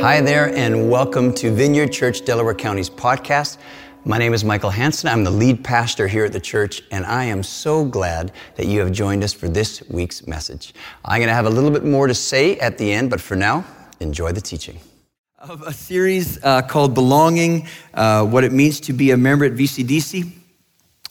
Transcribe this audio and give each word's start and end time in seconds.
Hi 0.00 0.20
there, 0.20 0.54
and 0.54 0.88
welcome 0.88 1.34
to 1.34 1.50
Vineyard 1.50 1.88
Church 1.88 2.24
Delaware 2.24 2.54
County's 2.54 2.88
podcast. 2.88 3.58
My 4.04 4.16
name 4.16 4.32
is 4.32 4.44
Michael 4.44 4.70
Hanson. 4.70 5.08
I'm 5.08 5.24
the 5.24 5.30
lead 5.32 5.64
pastor 5.64 6.06
here 6.06 6.24
at 6.24 6.32
the 6.32 6.38
church, 6.38 6.84
and 6.92 7.04
I 7.04 7.24
am 7.24 7.42
so 7.42 7.84
glad 7.84 8.30
that 8.54 8.66
you 8.66 8.78
have 8.78 8.92
joined 8.92 9.24
us 9.24 9.32
for 9.32 9.48
this 9.48 9.82
week's 9.90 10.24
message. 10.24 10.72
I'm 11.04 11.18
going 11.18 11.26
to 11.26 11.34
have 11.34 11.46
a 11.46 11.50
little 11.50 11.72
bit 11.72 11.84
more 11.84 12.06
to 12.06 12.14
say 12.14 12.56
at 12.60 12.78
the 12.78 12.92
end, 12.92 13.10
but 13.10 13.20
for 13.20 13.34
now, 13.34 13.64
enjoy 13.98 14.30
the 14.30 14.40
teaching. 14.40 14.78
Of 15.36 15.62
a 15.62 15.72
series 15.72 16.42
uh, 16.44 16.62
called 16.62 16.94
Belonging, 16.94 17.66
uh, 17.92 18.24
what 18.24 18.44
it 18.44 18.52
means 18.52 18.78
to 18.82 18.92
be 18.92 19.10
a 19.10 19.16
member 19.16 19.46
at 19.46 19.54
VCDC. 19.54 20.30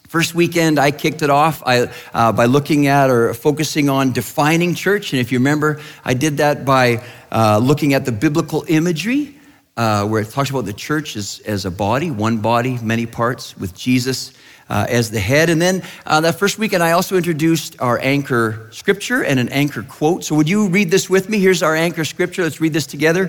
First 0.07 0.33
weekend, 0.33 0.79
I 0.79 0.91
kicked 0.91 1.21
it 1.21 1.29
off 1.29 1.61
I, 1.65 1.91
uh, 2.13 2.31
by 2.31 2.45
looking 2.45 2.87
at 2.87 3.09
or 3.09 3.33
focusing 3.33 3.89
on 3.89 4.13
defining 4.13 4.73
church. 4.73 5.11
And 5.11 5.19
if 5.19 5.33
you 5.33 5.39
remember, 5.39 5.81
I 6.05 6.13
did 6.13 6.37
that 6.37 6.63
by 6.63 7.03
uh, 7.31 7.59
looking 7.61 7.93
at 7.93 8.05
the 8.05 8.11
biblical 8.11 8.65
imagery, 8.67 9.35
uh, 9.75 10.05
where 10.07 10.21
it 10.21 10.29
talks 10.29 10.49
about 10.49 10.65
the 10.65 10.73
church 10.73 11.15
as, 11.15 11.39
as 11.45 11.65
a 11.65 11.71
body, 11.71 12.09
one 12.09 12.37
body, 12.37 12.77
many 12.81 13.05
parts, 13.05 13.55
with 13.57 13.75
Jesus 13.75 14.33
uh, 14.69 14.85
as 14.89 15.11
the 15.11 15.19
head. 15.19 15.49
And 15.49 15.61
then 15.61 15.83
uh, 16.05 16.21
that 16.21 16.39
first 16.39 16.57
weekend, 16.57 16.83
I 16.83 16.91
also 16.91 17.15
introduced 17.15 17.79
our 17.79 17.99
anchor 17.99 18.67
scripture 18.71 19.23
and 19.23 19.39
an 19.39 19.49
anchor 19.49 19.83
quote. 19.83 20.23
So 20.23 20.35
would 20.35 20.49
you 20.49 20.67
read 20.67 20.91
this 20.91 21.09
with 21.09 21.29
me? 21.29 21.39
Here's 21.39 21.63
our 21.63 21.75
anchor 21.75 22.05
scripture. 22.05 22.43
Let's 22.43 22.59
read 22.59 22.73
this 22.73 22.87
together. 22.87 23.27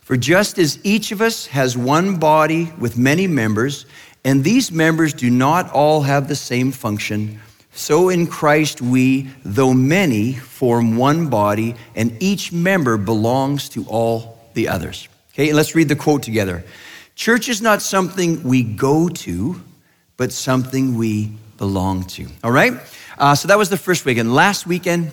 For 0.00 0.16
just 0.16 0.58
as 0.58 0.78
each 0.84 1.12
of 1.12 1.20
us 1.20 1.46
has 1.48 1.76
one 1.76 2.18
body 2.18 2.72
with 2.78 2.98
many 2.98 3.26
members, 3.26 3.86
and 4.24 4.42
these 4.42 4.72
members 4.72 5.14
do 5.14 5.30
not 5.30 5.70
all 5.70 6.02
have 6.02 6.28
the 6.28 6.36
same 6.36 6.72
function. 6.72 7.40
So 7.80 8.10
in 8.10 8.26
Christ, 8.26 8.82
we, 8.82 9.30
though 9.42 9.72
many, 9.72 10.34
form 10.34 10.98
one 10.98 11.28
body, 11.28 11.76
and 11.96 12.14
each 12.22 12.52
member 12.52 12.98
belongs 12.98 13.70
to 13.70 13.86
all 13.86 14.38
the 14.52 14.68
others. 14.68 15.08
Okay, 15.32 15.48
and 15.48 15.56
let's 15.56 15.74
read 15.74 15.88
the 15.88 15.96
quote 15.96 16.22
together. 16.22 16.62
Church 17.14 17.48
is 17.48 17.62
not 17.62 17.80
something 17.80 18.42
we 18.42 18.62
go 18.62 19.08
to, 19.08 19.62
but 20.18 20.30
something 20.30 20.98
we 20.98 21.32
belong 21.56 22.04
to. 22.04 22.28
All 22.44 22.52
right? 22.52 22.74
Uh, 23.16 23.34
so 23.34 23.48
that 23.48 23.56
was 23.56 23.70
the 23.70 23.78
first 23.78 24.04
weekend. 24.04 24.34
Last 24.34 24.66
weekend, 24.66 25.12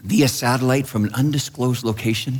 via 0.00 0.28
satellite 0.28 0.86
from 0.86 1.02
an 1.02 1.12
undisclosed 1.14 1.82
location, 1.82 2.38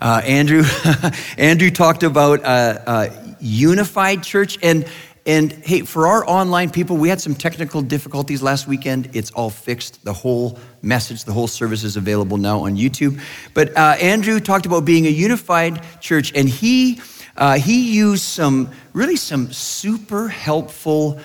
uh, 0.00 0.22
Andrew, 0.24 0.62
Andrew 1.36 1.70
talked 1.72 2.04
about 2.04 2.44
uh, 2.44 2.78
uh, 2.86 3.08
unified 3.40 4.22
church, 4.22 4.56
and 4.62 4.86
and 5.26 5.52
hey, 5.52 5.80
for 5.80 6.06
our 6.06 6.28
online 6.28 6.68
people, 6.68 6.98
we 6.98 7.08
had 7.08 7.18
some 7.20 7.34
technical 7.34 7.80
difficulties 7.80 8.42
last 8.42 8.66
weekend. 8.66 9.08
It's 9.14 9.30
all 9.30 9.48
fixed. 9.48 10.04
The 10.04 10.12
whole 10.12 10.58
message, 10.82 11.24
the 11.24 11.32
whole 11.32 11.46
service 11.46 11.82
is 11.82 11.96
available 11.96 12.36
now 12.36 12.60
on 12.60 12.76
YouTube. 12.76 13.18
But 13.54 13.74
uh, 13.76 13.96
Andrew 14.00 14.38
talked 14.38 14.66
about 14.66 14.84
being 14.84 15.06
a 15.06 15.10
unified 15.10 15.82
church, 16.00 16.32
and 16.34 16.46
he 16.46 17.00
uh, 17.38 17.58
he 17.58 17.94
used 17.94 18.22
some 18.22 18.70
really 18.92 19.16
some 19.16 19.50
super 19.50 20.28
helpful 20.28 21.18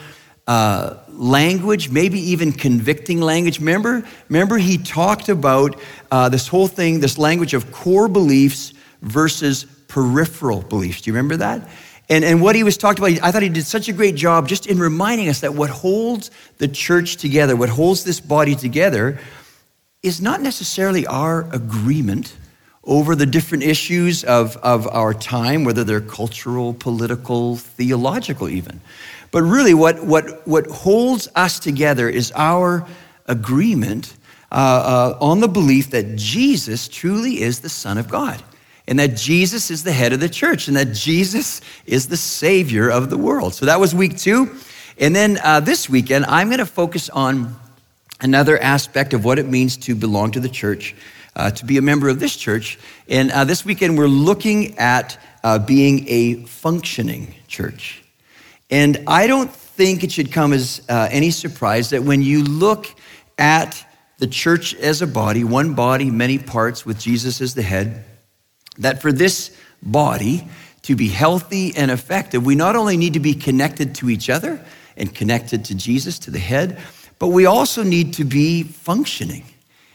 uh, 0.47 0.95
language, 1.09 1.89
maybe 1.89 2.19
even 2.31 2.53
convicting 2.53 3.19
language. 3.19 3.59
Remember, 3.59 4.03
remember 4.29 4.57
he 4.57 4.77
talked 4.77 5.27
about 5.27 5.79
uh, 6.09 6.29
this 6.29 6.47
whole 6.47 6.67
thing, 6.67 7.01
this 7.01 7.17
language 7.17 7.53
of 7.53 7.71
core 7.73 8.07
beliefs 8.07 8.73
versus 9.01 9.65
peripheral 9.89 10.61
beliefs. 10.61 11.01
Do 11.01 11.09
you 11.09 11.13
remember 11.15 11.37
that? 11.37 11.69
And, 12.09 12.25
and 12.25 12.41
what 12.41 12.55
he 12.55 12.63
was 12.63 12.75
talking 12.75 13.03
about, 13.03 13.23
I 13.23 13.31
thought 13.31 13.43
he 13.43 13.49
did 13.49 13.65
such 13.65 13.87
a 13.87 13.93
great 13.93 14.15
job 14.15 14.47
just 14.47 14.65
in 14.65 14.79
reminding 14.79 15.29
us 15.29 15.41
that 15.41 15.53
what 15.53 15.69
holds 15.69 16.31
the 16.57 16.67
church 16.67 17.17
together, 17.17 17.55
what 17.55 17.69
holds 17.69 18.03
this 18.03 18.19
body 18.19 18.55
together, 18.55 19.19
is 20.01 20.19
not 20.19 20.41
necessarily 20.41 21.05
our 21.05 21.47
agreement 21.53 22.35
over 22.83 23.13
the 23.15 23.27
different 23.27 23.63
issues 23.63 24.23
of, 24.23 24.57
of 24.57 24.87
our 24.87 25.13
time, 25.13 25.63
whether 25.65 25.83
they're 25.83 26.01
cultural, 26.01 26.73
political, 26.73 27.57
theological, 27.57 28.49
even. 28.49 28.81
But 29.29 29.43
really, 29.43 29.75
what, 29.75 30.03
what, 30.03 30.47
what 30.47 30.65
holds 30.65 31.27
us 31.35 31.59
together 31.59 32.09
is 32.09 32.31
our 32.35 32.87
agreement 33.27 34.15
uh, 34.51 34.55
uh, 34.55 35.17
on 35.23 35.41
the 35.41 35.47
belief 35.47 35.91
that 35.91 36.15
Jesus 36.15 36.87
truly 36.87 37.41
is 37.41 37.59
the 37.59 37.69
Son 37.69 37.99
of 37.99 38.09
God 38.09 38.41
and 38.89 38.97
that 38.97 39.15
Jesus 39.15 39.69
is 39.69 39.83
the 39.83 39.93
head 39.93 40.13
of 40.13 40.19
the 40.19 40.27
church 40.27 40.67
and 40.67 40.75
that 40.75 40.93
Jesus 40.93 41.61
is 41.85 42.07
the 42.07 42.17
Savior 42.17 42.89
of 42.89 43.11
the 43.11 43.17
world. 43.17 43.53
So 43.53 43.67
that 43.67 43.79
was 43.79 43.93
week 43.93 44.17
two. 44.17 44.57
And 44.97 45.15
then 45.15 45.37
uh, 45.43 45.59
this 45.59 45.87
weekend, 45.87 46.25
I'm 46.25 46.47
going 46.47 46.57
to 46.57 46.65
focus 46.65 47.07
on 47.07 47.55
another 48.19 48.57
aspect 48.57 49.13
of 49.13 49.23
what 49.23 49.37
it 49.37 49.47
means 49.47 49.77
to 49.77 49.95
belong 49.95 50.31
to 50.31 50.39
the 50.39 50.49
church, 50.49 50.95
uh, 51.35 51.51
to 51.51 51.65
be 51.65 51.77
a 51.77 51.83
member 51.83 52.09
of 52.09 52.19
this 52.19 52.35
church. 52.35 52.79
And 53.07 53.31
uh, 53.31 53.43
this 53.43 53.63
weekend, 53.63 53.95
we're 53.95 54.07
looking 54.07 54.75
at 54.79 55.19
uh, 55.43 55.59
being 55.59 56.09
a 56.09 56.43
functioning 56.45 57.35
church. 57.47 58.03
And 58.71 59.03
I 59.05 59.27
don't 59.27 59.51
think 59.51 60.03
it 60.03 60.11
should 60.11 60.31
come 60.31 60.51
as 60.51 60.81
uh, 60.89 61.09
any 61.11 61.29
surprise 61.29 61.91
that 61.91 62.01
when 62.01 62.23
you 62.23 62.43
look 62.43 62.87
at 63.37 63.85
the 64.17 64.27
church 64.27 64.73
as 64.73 65.03
a 65.03 65.07
body, 65.07 65.43
one 65.43 65.75
body, 65.75 66.09
many 66.09 66.39
parts, 66.39 66.87
with 66.87 66.99
Jesus 66.99 67.39
as 67.39 67.53
the 67.53 67.61
head, 67.61 68.03
that 68.79 69.01
for 69.01 69.11
this 69.11 69.55
body 69.81 70.47
to 70.83 70.95
be 70.95 71.07
healthy 71.09 71.75
and 71.75 71.91
effective, 71.91 72.45
we 72.45 72.55
not 72.55 72.75
only 72.75 72.97
need 72.97 73.13
to 73.13 73.19
be 73.19 73.33
connected 73.33 73.95
to 73.95 74.09
each 74.09 74.29
other 74.29 74.59
and 74.97 75.13
connected 75.13 75.65
to 75.65 75.75
Jesus, 75.75 76.19
to 76.19 76.31
the 76.31 76.39
head, 76.39 76.81
but 77.19 77.27
we 77.27 77.45
also 77.45 77.83
need 77.83 78.13
to 78.13 78.23
be 78.23 78.63
functioning. 78.63 79.43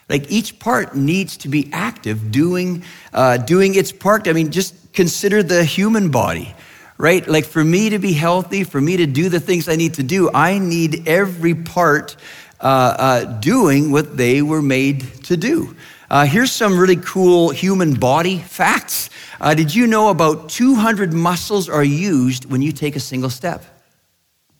Like 0.07 0.31
each 0.31 0.59
part 0.59 0.95
needs 0.95 1.37
to 1.37 1.49
be 1.49 1.69
active, 1.73 2.31
doing, 2.31 2.83
uh, 3.11 3.37
doing 3.37 3.75
its 3.75 3.91
part. 3.91 4.27
I 4.27 4.33
mean, 4.33 4.51
just 4.51 4.75
consider 4.93 5.41
the 5.41 5.63
human 5.63 6.11
body, 6.11 6.53
right? 6.97 7.27
Like 7.27 7.45
for 7.45 7.63
me 7.63 7.89
to 7.89 7.97
be 7.97 8.13
healthy, 8.13 8.63
for 8.63 8.79
me 8.79 8.97
to 8.97 9.07
do 9.07 9.29
the 9.29 9.39
things 9.39 9.67
I 9.67 9.75
need 9.75 9.95
to 9.95 10.03
do, 10.03 10.29
I 10.31 10.59
need 10.59 11.07
every 11.07 11.55
part 11.55 12.15
uh, 12.61 12.95
uh, 12.97 13.25
doing 13.39 13.91
what 13.91 14.15
they 14.15 14.41
were 14.41 14.61
made 14.61 15.01
to 15.25 15.35
do. 15.35 15.75
Uh, 16.09 16.25
here's 16.25 16.51
some 16.51 16.77
really 16.77 16.97
cool 16.97 17.49
human 17.49 17.93
body 17.93 18.37
facts. 18.37 19.09
Uh, 19.41 19.53
did 19.53 19.73
you 19.73 19.87
know 19.87 20.09
about 20.09 20.49
200 20.49 21.13
muscles 21.13 21.67
are 21.67 21.83
used 21.83 22.45
when 22.45 22.61
you 22.61 22.71
take 22.71 22.95
a 22.95 22.99
single 22.99 23.29
step? 23.29 23.63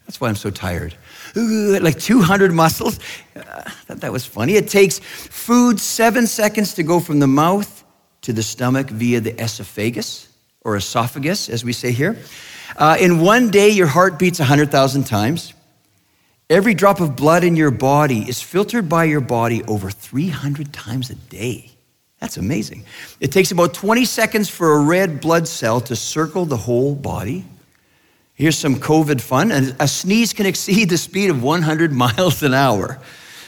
That's 0.06 0.22
why 0.22 0.30
I'm 0.30 0.36
so 0.36 0.52
tired. 0.52 0.96
Ooh, 1.36 1.80
like 1.80 2.00
200 2.00 2.54
muscles. 2.54 3.00
Uh, 3.36 3.42
I 3.66 3.70
thought 3.70 4.02
that 4.02 4.12
was 4.12 4.26
funny. 4.26 4.54
It 4.54 4.70
takes 4.70 5.00
food 5.00 5.80
seven 5.80 6.28
seconds 6.28 6.74
to 6.76 6.84
go 6.84 7.00
from 7.00 7.20
the 7.20 7.28
mouth 7.28 7.84
to 8.22 8.34
the 8.34 8.44
stomach 8.44 8.90
via 8.90 9.20
the 9.20 9.40
esophagus 9.42 10.28
or 10.62 10.76
esophagus, 10.76 11.50
as 11.50 11.64
we 11.64 11.74
say 11.74 11.92
here. 11.92 12.18
Uh, 12.78 12.98
in 13.00 13.20
one 13.20 13.50
day, 13.50 13.70
your 13.70 13.88
heart 13.88 14.20
beats 14.20 14.40
100,000 14.40 15.06
times. 15.06 15.54
Every 16.50 16.76
drop 16.76 17.00
of 17.00 17.16
blood 17.16 17.44
in 17.44 17.56
your 17.56 17.72
body 17.72 18.20
is 18.20 18.40
filtered 18.40 18.88
by 18.88 19.06
your 19.06 19.22
body 19.22 19.64
over 19.64 19.90
300 19.90 20.72
times 20.72 21.10
a 21.10 21.16
day. 21.16 21.72
That's 22.20 22.38
amazing. 22.38 22.86
It 23.20 23.32
takes 23.32 23.50
about 23.50 23.74
20 23.74 24.06
seconds 24.06 24.48
for 24.48 24.74
a 24.74 24.80
red 24.84 25.22
blood 25.22 25.48
cell 25.48 25.82
to 25.82 25.96
circle 25.96 26.46
the 26.46 26.58
whole 26.58 26.94
body. 26.94 27.46
Here's 28.36 28.58
some 28.58 28.76
COVID 28.76 29.22
fun. 29.22 29.52
A 29.52 29.88
sneeze 29.88 30.34
can 30.34 30.46
exceed 30.46 30.90
the 30.90 31.00
speed 31.00 31.32
of 31.32 31.42
100 31.42 31.92
miles 32.06 32.44
an 32.44 32.54
hour. 32.54 33.00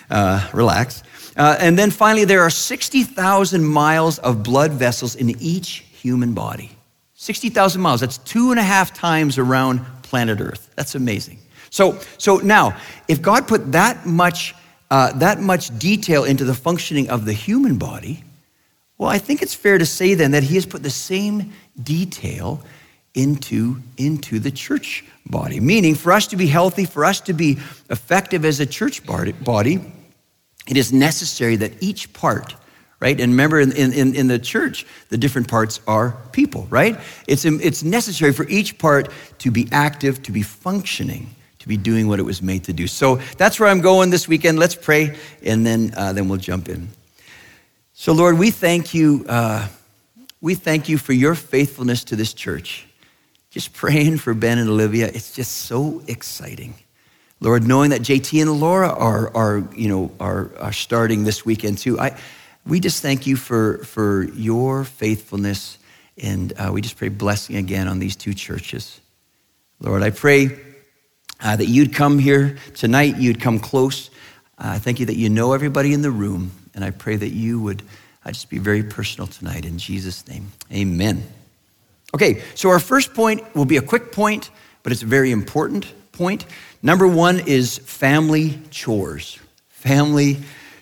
Uh, 0.09 0.47
relax. 0.51 1.03
Uh, 1.35 1.55
and 1.59 1.77
then 1.77 1.91
finally, 1.91 2.25
there 2.25 2.41
are 2.41 2.49
60,000 2.49 3.63
miles 3.63 4.17
of 4.19 4.41
blood 4.41 4.71
vessels 4.71 5.15
in 5.15 5.29
each 5.39 5.85
human 5.91 6.33
body. 6.33 6.71
60,000 7.13 7.79
miles. 7.79 7.99
That's 7.99 8.17
two 8.19 8.49
and 8.49 8.59
a 8.59 8.63
half 8.63 8.91
times 8.93 9.37
around 9.37 9.85
planet 10.01 10.39
Earth. 10.41 10.71
That's 10.75 10.95
amazing. 10.95 11.39
So, 11.69 12.00
so 12.17 12.38
now, 12.38 12.78
if 13.07 13.22
God 13.22 13.47
put 13.47 13.72
that 13.72 14.05
much, 14.05 14.55
uh, 14.89 15.11
that 15.13 15.39
much 15.39 15.78
detail 15.78 16.23
into 16.23 16.45
the 16.45 16.53
functioning 16.53 17.09
of 17.09 17.25
the 17.25 17.33
human 17.33 17.78
body, 17.78 18.23
well, 18.97 19.09
I 19.09 19.17
think 19.17 19.41
it's 19.41 19.53
fair 19.53 19.77
to 19.77 19.85
say 19.85 20.13
then 20.16 20.31
that 20.31 20.44
He 20.44 20.56
has 20.56 20.65
put 20.65 20.83
the 20.83 20.89
same 20.89 21.53
detail 21.81 22.63
into, 23.13 23.81
into 23.97 24.39
the 24.39 24.51
church 24.51 25.03
body. 25.25 25.59
Meaning, 25.59 25.95
for 25.95 26.12
us 26.12 26.27
to 26.27 26.36
be 26.36 26.47
healthy, 26.47 26.86
for 26.86 27.06
us 27.06 27.21
to 27.21 27.33
be 27.33 27.57
effective 27.89 28.45
as 28.45 28.59
a 28.59 28.65
church 28.65 29.06
body, 29.06 29.81
it 30.68 30.77
is 30.77 30.91
necessary 30.91 31.56
that 31.57 31.71
each 31.81 32.12
part, 32.13 32.56
right? 33.00 33.19
And 33.19 33.31
remember, 33.33 33.59
in, 33.59 33.71
in, 33.71 34.15
in 34.15 34.27
the 34.27 34.39
church, 34.39 34.86
the 35.09 35.18
different 35.18 35.47
parts 35.47 35.80
are 35.88 36.18
people, 36.31 36.68
right? 36.69 37.00
It's, 37.27 37.45
it's 37.45 37.83
necessary 37.83 38.33
for 38.33 38.47
each 38.47 38.77
part 38.77 39.09
to 39.39 39.51
be 39.51 39.68
active, 39.71 40.24
to 40.24 40.31
be 40.31 40.41
functioning 40.41 41.30
to 41.67 41.75
be 41.77 41.77
doing 41.77 42.07
what 42.07 42.19
it 42.19 42.23
was 42.23 42.41
made 42.41 42.63
to 42.63 42.73
do. 42.73 42.87
So 42.87 43.17
that's 43.37 43.59
where 43.59 43.67
I'm 43.67 43.81
going 43.81 44.09
this 44.09 44.27
weekend. 44.27 44.57
Let's 44.57 44.75
pray, 44.75 45.17
and 45.43 45.65
then, 45.65 45.93
uh, 45.97 46.13
then 46.13 46.29
we'll 46.29 46.39
jump 46.39 46.69
in. 46.69 46.87
So, 47.93 48.13
Lord, 48.13 48.37
we 48.37 48.51
thank 48.51 48.93
you. 48.93 49.25
Uh, 49.27 49.67
we 50.39 50.55
thank 50.55 50.87
you 50.87 50.97
for 50.97 51.13
your 51.13 51.35
faithfulness 51.35 52.05
to 52.05 52.15
this 52.15 52.33
church. 52.33 52.87
Just 53.49 53.73
praying 53.73 54.17
for 54.17 54.33
Ben 54.33 54.57
and 54.57 54.69
Olivia, 54.69 55.07
it's 55.07 55.33
just 55.33 55.51
so 55.51 56.01
exciting. 56.07 56.75
Lord, 57.39 57.67
knowing 57.67 57.91
that 57.91 58.01
JT 58.01 58.41
and 58.41 58.59
Laura 58.59 58.89
are, 58.89 59.35
are, 59.35 59.67
you 59.75 59.89
know, 59.89 60.11
are, 60.19 60.49
are 60.59 60.73
starting 60.73 61.23
this 61.23 61.45
weekend 61.45 61.77
too, 61.77 61.99
I, 61.99 62.17
we 62.65 62.79
just 62.79 63.01
thank 63.01 63.27
you 63.27 63.35
for, 63.35 63.79
for 63.79 64.23
your 64.33 64.83
faithfulness 64.83 65.77
And 66.17 66.53
uh, 66.57 66.71
we 66.73 66.81
just 66.81 66.97
pray 66.97 67.09
blessing 67.09 67.57
again 67.57 67.87
on 67.87 67.99
these 67.99 68.15
two 68.15 68.33
churches. 68.33 68.99
Lord, 69.79 70.01
I 70.01 70.09
pray 70.09 70.57
uh, 71.42 71.56
that 71.56 71.66
you'd 71.66 71.94
come 71.94 72.19
here 72.19 72.57
tonight, 72.75 73.18
you'd 73.18 73.42
come 73.42 73.60
close. 73.60 74.10
Uh, 74.57 74.80
thank 74.80 75.00
you 75.00 75.06
that 75.06 75.18
you 75.18 75.30
know 75.30 75.54
everybody 75.54 75.94
in 75.94 76.01
the 76.01 76.12
room. 76.12 76.51
And 76.74 76.84
I 76.84 76.92
pray 76.92 77.16
that 77.16 77.30
you 77.30 77.60
would 77.62 77.84
uh, 78.25 78.31
just 78.31 78.50
be 78.50 78.57
very 78.57 78.84
personal 78.84 79.28
tonight. 79.28 79.66
In 79.66 79.78
Jesus' 79.78 80.28
name, 80.28 80.51
amen. 80.72 81.24
Okay, 82.13 82.42
so 82.56 82.69
our 82.69 82.80
first 82.80 83.13
point 83.13 83.44
will 83.56 83.66
be 83.66 83.78
a 83.78 83.81
quick 83.81 84.12
point, 84.12 84.50
but 84.84 84.92
it's 84.92 85.04
a 85.04 85.07
very 85.07 85.31
important 85.31 85.92
point. 86.12 86.45
Number 86.81 87.07
one 87.07 87.39
is 87.39 87.78
family 87.78 88.60
chores. 88.69 89.39
Family 89.69 90.38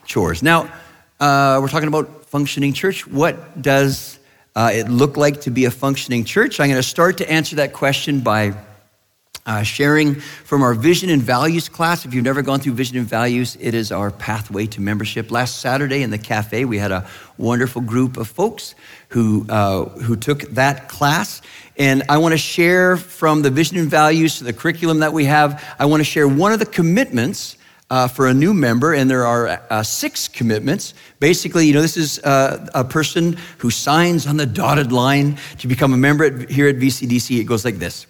chores. 0.05 0.43
Now, 0.43 0.71
uh, 1.19 1.59
we're 1.61 1.69
talking 1.69 1.87
about 1.87 2.25
functioning 2.25 2.73
church. 2.73 3.07
What 3.07 3.61
does 3.61 4.19
uh, 4.55 4.71
it 4.73 4.89
look 4.89 5.17
like 5.17 5.41
to 5.41 5.51
be 5.51 5.65
a 5.65 5.71
functioning 5.71 6.25
church? 6.25 6.59
I'm 6.59 6.67
going 6.69 6.81
to 6.81 6.83
start 6.83 7.17
to 7.17 7.31
answer 7.31 7.57
that 7.57 7.73
question 7.73 8.19
by 8.19 8.55
uh, 9.45 9.61
sharing 9.63 10.15
from 10.15 10.63
our 10.63 10.73
vision 10.73 11.09
and 11.09 11.21
values 11.21 11.69
class. 11.69 12.05
If 12.05 12.13
you've 12.13 12.23
never 12.23 12.41
gone 12.41 12.59
through 12.59 12.73
vision 12.73 12.97
and 12.97 13.07
values, 13.07 13.57
it 13.59 13.73
is 13.73 13.91
our 13.91 14.09
pathway 14.09 14.65
to 14.67 14.81
membership. 14.81 15.29
Last 15.29 15.59
Saturday 15.59 16.01
in 16.01 16.09
the 16.09 16.17
cafe, 16.17 16.65
we 16.65 16.77
had 16.77 16.91
a 16.91 17.07
wonderful 17.37 17.81
group 17.81 18.17
of 18.17 18.27
folks 18.27 18.73
who, 19.09 19.45
uh, 19.49 19.85
who 19.85 20.15
took 20.15 20.41
that 20.51 20.89
class. 20.89 21.41
And 21.77 22.03
I 22.09 22.17
want 22.17 22.33
to 22.33 22.37
share 22.37 22.97
from 22.97 23.41
the 23.41 23.51
vision 23.51 23.77
and 23.77 23.89
values 23.89 24.39
to 24.39 24.43
the 24.43 24.53
curriculum 24.53 24.99
that 24.99 25.13
we 25.13 25.25
have, 25.25 25.63
I 25.77 25.85
want 25.85 25.99
to 25.99 26.05
share 26.05 26.27
one 26.27 26.51
of 26.51 26.59
the 26.59 26.65
commitments 26.65 27.57
uh, 27.91 28.07
for 28.07 28.27
a 28.27 28.33
new 28.33 28.51
member, 28.51 28.93
and 28.93 29.07
there 29.09 29.27
are 29.27 29.61
uh, 29.69 29.83
six 29.83 30.27
commitments. 30.27 30.95
Basically, 31.19 31.67
you 31.67 31.73
know, 31.73 31.83
this 31.83 31.97
is 31.97 32.17
uh, 32.19 32.67
a 32.73 32.83
person 32.83 33.37
who 33.59 33.69
signs 33.69 34.25
on 34.25 34.37
the 34.37 34.45
dotted 34.47 34.91
line 34.91 35.37
to 35.59 35.67
become 35.67 35.93
a 35.93 35.97
member 35.97 36.23
at, 36.23 36.49
here 36.49 36.67
at 36.67 36.77
VCDC. 36.77 37.39
It 37.39 37.43
goes 37.43 37.63
like 37.63 37.75
this 37.75 38.07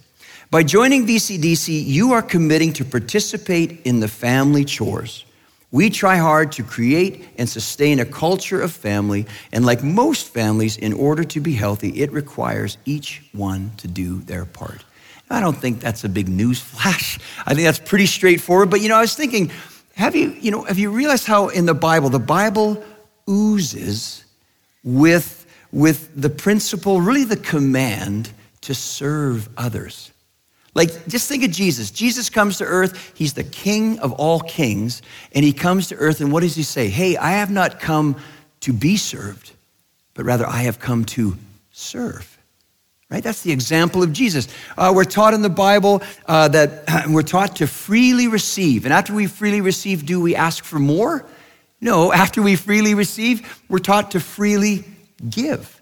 By 0.55 0.63
joining 0.63 1.05
VCDC, 1.05 1.85
you 1.85 2.13
are 2.13 2.21
committing 2.21 2.71
to 2.75 2.85
participate 2.85 3.81
in 3.81 3.99
the 3.99 4.07
family 4.07 4.63
chores. 4.63 5.25
We 5.71 5.89
try 5.89 6.15
hard 6.15 6.53
to 6.53 6.63
create 6.63 7.27
and 7.37 7.49
sustain 7.49 7.99
a 7.99 8.05
culture 8.05 8.61
of 8.61 8.71
family, 8.71 9.25
and 9.51 9.65
like 9.65 9.83
most 9.83 10.29
families, 10.29 10.77
in 10.77 10.93
order 10.93 11.25
to 11.25 11.41
be 11.41 11.55
healthy, 11.55 12.01
it 12.01 12.09
requires 12.13 12.77
each 12.85 13.21
one 13.33 13.71
to 13.79 13.89
do 13.89 14.21
their 14.21 14.45
part. 14.45 14.85
I 15.29 15.41
don't 15.41 15.57
think 15.57 15.81
that's 15.81 16.05
a 16.05 16.09
big 16.09 16.29
news 16.29 16.61
flash. 16.61 17.19
I 17.45 17.53
think 17.53 17.65
that's 17.65 17.79
pretty 17.79 18.05
straightforward. 18.05 18.69
But 18.69 18.79
you 18.79 18.87
know, 18.87 18.95
I 18.95 19.01
was 19.01 19.13
thinking, 19.13 19.51
have 19.95 20.15
you, 20.15 20.29
you 20.39 20.51
know, 20.51 20.63
have 20.63 20.79
you 20.79 20.89
realized 20.89 21.27
how 21.27 21.49
in 21.49 21.65
the 21.65 21.73
Bible, 21.73 22.07
the 22.07 22.17
Bible 22.17 22.81
oozes 23.29 24.23
with, 24.85 25.45
with 25.73 26.09
the 26.15 26.29
principle, 26.29 27.01
really 27.01 27.25
the 27.25 27.35
command 27.35 28.31
to 28.61 28.73
serve 28.73 29.49
others. 29.57 30.13
Like, 30.75 31.07
just 31.07 31.29
think 31.29 31.43
of 31.45 31.51
Jesus. 31.51 31.89
Jesus 31.89 32.29
comes 32.29 32.57
to 32.57 32.65
earth. 32.65 33.13
He's 33.15 33.33
the 33.33 33.45
king 33.45 33.97
of 33.99 34.11
all 34.11 34.41
kings. 34.41 35.01
And 35.31 35.45
he 35.45 35.53
comes 35.53 35.87
to 35.87 35.95
earth, 35.95 36.19
and 36.19 36.31
what 36.31 36.41
does 36.41 36.55
he 36.55 36.63
say? 36.63 36.89
Hey, 36.89 37.15
I 37.15 37.31
have 37.31 37.49
not 37.49 37.79
come 37.79 38.17
to 38.59 38.73
be 38.73 38.97
served, 38.97 39.53
but 40.13 40.25
rather 40.25 40.45
I 40.45 40.63
have 40.63 40.79
come 40.79 41.05
to 41.05 41.37
serve. 41.71 42.37
Right? 43.09 43.23
That's 43.23 43.43
the 43.43 43.51
example 43.51 44.03
of 44.03 44.11
Jesus. 44.11 44.47
Uh, 44.77 44.91
we're 44.93 45.05
taught 45.05 45.33
in 45.33 45.41
the 45.41 45.49
Bible 45.49 46.03
uh, 46.25 46.49
that 46.49 47.05
we're 47.09 47.21
taught 47.21 47.57
to 47.57 47.67
freely 47.67 48.27
receive. 48.27 48.83
And 48.85 48.93
after 48.93 49.13
we 49.13 49.27
freely 49.27 49.61
receive, 49.61 50.05
do 50.05 50.19
we 50.19 50.35
ask 50.35 50.63
for 50.63 50.79
more? 50.79 51.25
No, 51.79 52.11
after 52.11 52.41
we 52.41 52.55
freely 52.55 52.95
receive, 52.95 53.61
we're 53.69 53.79
taught 53.79 54.11
to 54.11 54.19
freely 54.19 54.83
give. 55.29 55.74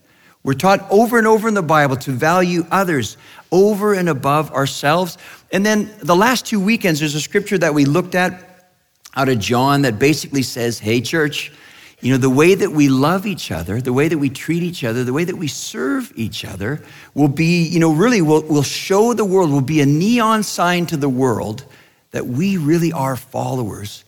We're 0.43 0.53
taught 0.53 0.85
over 0.91 1.17
and 1.17 1.25
over 1.25 1.47
in 1.47 1.53
the 1.53 1.63
Bible 1.63 1.95
to 1.97 2.11
value 2.11 2.65
others 2.69 3.17
over 3.51 3.93
and 3.93 4.09
above 4.09 4.51
ourselves. 4.51 5.17
And 5.51 5.65
then 5.65 5.93
the 5.99 6.15
last 6.15 6.45
two 6.45 6.59
weekends, 6.59 6.99
there's 6.99 7.15
a 7.15 7.21
scripture 7.21 7.57
that 7.59 7.73
we 7.73 7.85
looked 7.85 8.13
at 8.13 8.67
out 9.15 9.29
of 9.29 9.39
John 9.39 9.83
that 9.83 9.99
basically 9.99 10.43
says, 10.43 10.79
Hey, 10.79 10.99
church, 10.99 11.53
you 12.01 12.11
know, 12.11 12.17
the 12.17 12.29
way 12.29 12.53
that 12.55 12.71
we 12.71 12.89
love 12.89 13.25
each 13.25 13.51
other, 13.51 13.79
the 13.79 13.93
way 13.93 14.09
that 14.09 14.17
we 14.17 14.29
treat 14.29 14.63
each 14.63 14.83
other, 14.83 15.05
the 15.05 15.13
way 15.13 15.23
that 15.23 15.37
we 15.37 15.47
serve 15.47 16.11
each 16.17 16.43
other 16.43 16.83
will 17.13 17.29
be, 17.29 17.63
you 17.65 17.79
know, 17.79 17.93
really 17.93 18.21
will, 18.21 18.41
will 18.41 18.63
show 18.63 19.13
the 19.13 19.23
world, 19.23 19.49
will 19.51 19.61
be 19.61 19.79
a 19.79 19.85
neon 19.85 20.43
sign 20.43 20.85
to 20.87 20.97
the 20.97 21.07
world 21.07 21.63
that 22.11 22.27
we 22.27 22.57
really 22.57 22.91
are 22.91 23.15
followers. 23.15 24.02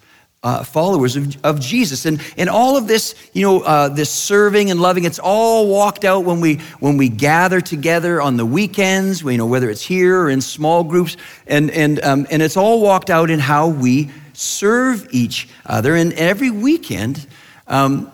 Uh, 0.45 0.63
followers 0.63 1.15
of, 1.15 1.35
of, 1.43 1.59
Jesus. 1.59 2.05
And, 2.05 2.21
and 2.37 2.51
all 2.51 2.77
of 2.77 2.87
this, 2.87 3.15
you 3.33 3.41
know, 3.41 3.61
uh, 3.61 3.89
this 3.89 4.11
serving 4.11 4.69
and 4.69 4.79
loving, 4.79 5.03
it's 5.03 5.17
all 5.17 5.67
walked 5.67 6.05
out 6.05 6.23
when 6.23 6.39
we, 6.39 6.57
when 6.79 6.97
we 6.97 7.09
gather 7.09 7.61
together 7.61 8.21
on 8.21 8.37
the 8.37 8.45
weekends, 8.45 9.23
you 9.23 9.39
know, 9.39 9.47
whether 9.47 9.71
it's 9.71 9.81
here 9.81 10.21
or 10.21 10.29
in 10.29 10.41
small 10.41 10.83
groups. 10.83 11.17
And, 11.47 11.71
and, 11.71 11.99
um, 12.03 12.27
and 12.29 12.43
it's 12.43 12.57
all 12.57 12.79
walked 12.79 13.09
out 13.09 13.31
in 13.31 13.39
how 13.39 13.69
we 13.69 14.11
serve 14.33 15.07
each 15.09 15.49
other. 15.65 15.95
And 15.95 16.13
every 16.13 16.51
weekend, 16.51 17.25
um, 17.67 18.11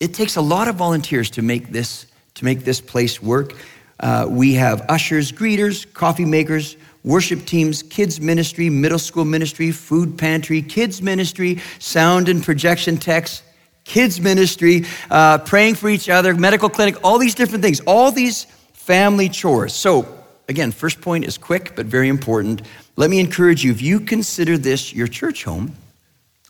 it 0.00 0.12
takes 0.12 0.34
a 0.34 0.42
lot 0.42 0.66
of 0.66 0.74
volunteers 0.74 1.30
to 1.30 1.42
make 1.42 1.70
this, 1.70 2.06
to 2.34 2.44
make 2.44 2.64
this 2.64 2.80
place 2.80 3.22
work. 3.22 3.54
Uh, 4.00 4.26
we 4.28 4.54
have 4.54 4.84
ushers, 4.88 5.30
greeters, 5.30 5.86
coffee 5.94 6.24
makers, 6.24 6.76
worship 7.04 7.44
teams, 7.46 7.82
kids 7.82 8.20
ministry, 8.20 8.68
middle 8.68 8.98
school 8.98 9.24
ministry, 9.24 9.70
food 9.70 10.18
pantry, 10.18 10.62
kids 10.62 11.00
ministry, 11.00 11.60
sound 11.78 12.28
and 12.28 12.42
projection 12.42 12.96
techs, 12.96 13.42
kids 13.84 14.20
ministry, 14.20 14.84
uh, 15.10 15.38
praying 15.38 15.74
for 15.74 15.88
each 15.88 16.08
other, 16.08 16.34
medical 16.34 16.68
clinic, 16.68 16.96
all 17.02 17.18
these 17.18 17.34
different 17.34 17.64
things, 17.64 17.80
all 17.80 18.12
these 18.12 18.44
family 18.72 19.28
chores. 19.28 19.72
So, 19.72 20.06
again, 20.48 20.72
first 20.72 21.00
point 21.00 21.24
is 21.24 21.38
quick 21.38 21.74
but 21.74 21.86
very 21.86 22.08
important. 22.08 22.62
Let 22.96 23.10
me 23.10 23.18
encourage 23.20 23.64
you 23.64 23.70
if 23.70 23.80
you 23.80 24.00
consider 24.00 24.58
this 24.58 24.92
your 24.92 25.06
church 25.06 25.44
home, 25.44 25.74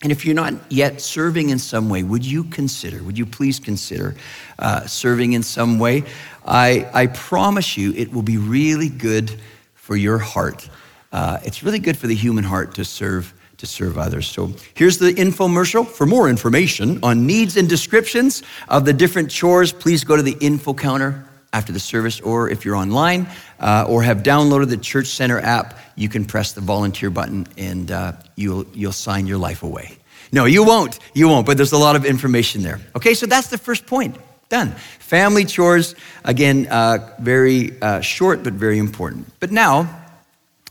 and 0.03 0.11
if 0.11 0.25
you're 0.25 0.35
not 0.35 0.55
yet 0.71 1.03
serving 1.03 1.51
in 1.51 1.59
some 1.59 1.91
way, 1.91 2.03
would 2.03 2.25
you 2.25 2.45
consider, 2.45 3.03
would 3.03 3.19
you 3.19 3.27
please 3.27 3.61
consider 3.61 4.17
uh, 4.59 4.87
serving 4.87 5.35
in 5.35 5.43
some 5.43 5.79
way? 5.79 6.05
I, 6.47 6.89
I 6.95 7.07
promise 7.09 7.77
you 7.77 7.93
it 7.93 8.11
will 8.11 8.23
be 8.23 8.39
really 8.39 8.89
good 8.89 9.39
for 9.81 9.97
your 9.97 10.19
heart. 10.19 10.69
Uh, 11.11 11.39
it's 11.43 11.63
really 11.63 11.79
good 11.79 11.97
for 11.97 12.07
the 12.07 12.15
human 12.15 12.45
heart 12.45 12.75
to 12.75 12.85
serve 12.85 13.35
to 13.57 13.67
serve 13.67 13.99
others. 13.99 14.27
So 14.27 14.53
here's 14.75 14.97
the 14.97 15.13
infomercial. 15.13 15.87
For 15.87 16.07
more 16.07 16.31
information 16.31 16.99
on 17.03 17.27
needs 17.27 17.59
and 17.59 17.69
descriptions 17.69 18.43
of 18.69 18.87
the 18.87 18.95
different 18.95 19.31
chores, 19.31 19.71
please 19.71 20.03
go 20.03 20.17
to 20.17 20.23
the 20.23 20.37
info 20.41 20.73
counter 20.73 21.27
after 21.53 21.73
the 21.73 21.81
service, 21.81 22.21
or 22.21 22.49
if 22.49 22.65
you're 22.65 22.77
online 22.77 23.27
uh, 23.59 23.85
or 23.87 24.03
have 24.03 24.23
downloaded 24.23 24.71
the 24.71 24.77
Church 24.79 25.09
Center 25.09 25.39
app, 25.41 25.79
you 25.95 26.09
can 26.09 26.25
press 26.25 26.53
the 26.53 26.61
volunteer 26.61 27.11
button 27.11 27.47
and 27.59 27.91
uh, 27.91 28.13
you'll, 28.37 28.65
you'll 28.73 28.93
sign 28.93 29.27
your 29.27 29.39
life 29.39 29.63
away. 29.63 29.99
No, 30.33 30.45
you 30.47 30.65
won't. 30.65 30.99
You 31.13 31.29
won't, 31.29 31.45
but 31.45 31.57
there's 31.57 31.73
a 31.73 31.79
lot 31.79 31.97
of 31.97 32.05
information 32.05 32.63
there. 32.63 32.81
Okay, 32.97 33.15
so 33.15 33.27
that's 33.27 33.49
the 33.49 33.59
first 33.59 33.87
point. 33.87 34.17
Done. 34.51 34.73
Family 34.99 35.45
chores, 35.45 35.95
again, 36.25 36.67
uh, 36.67 37.15
very 37.21 37.81
uh, 37.81 38.01
short, 38.01 38.43
but 38.43 38.53
very 38.53 38.79
important. 38.79 39.33
But 39.39 39.53
now, 39.53 39.89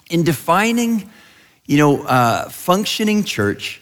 in 0.09 0.23
defining, 0.23 1.09
you 1.65 1.77
know, 1.77 2.03
uh, 2.03 2.49
functioning 2.49 3.23
church, 3.23 3.81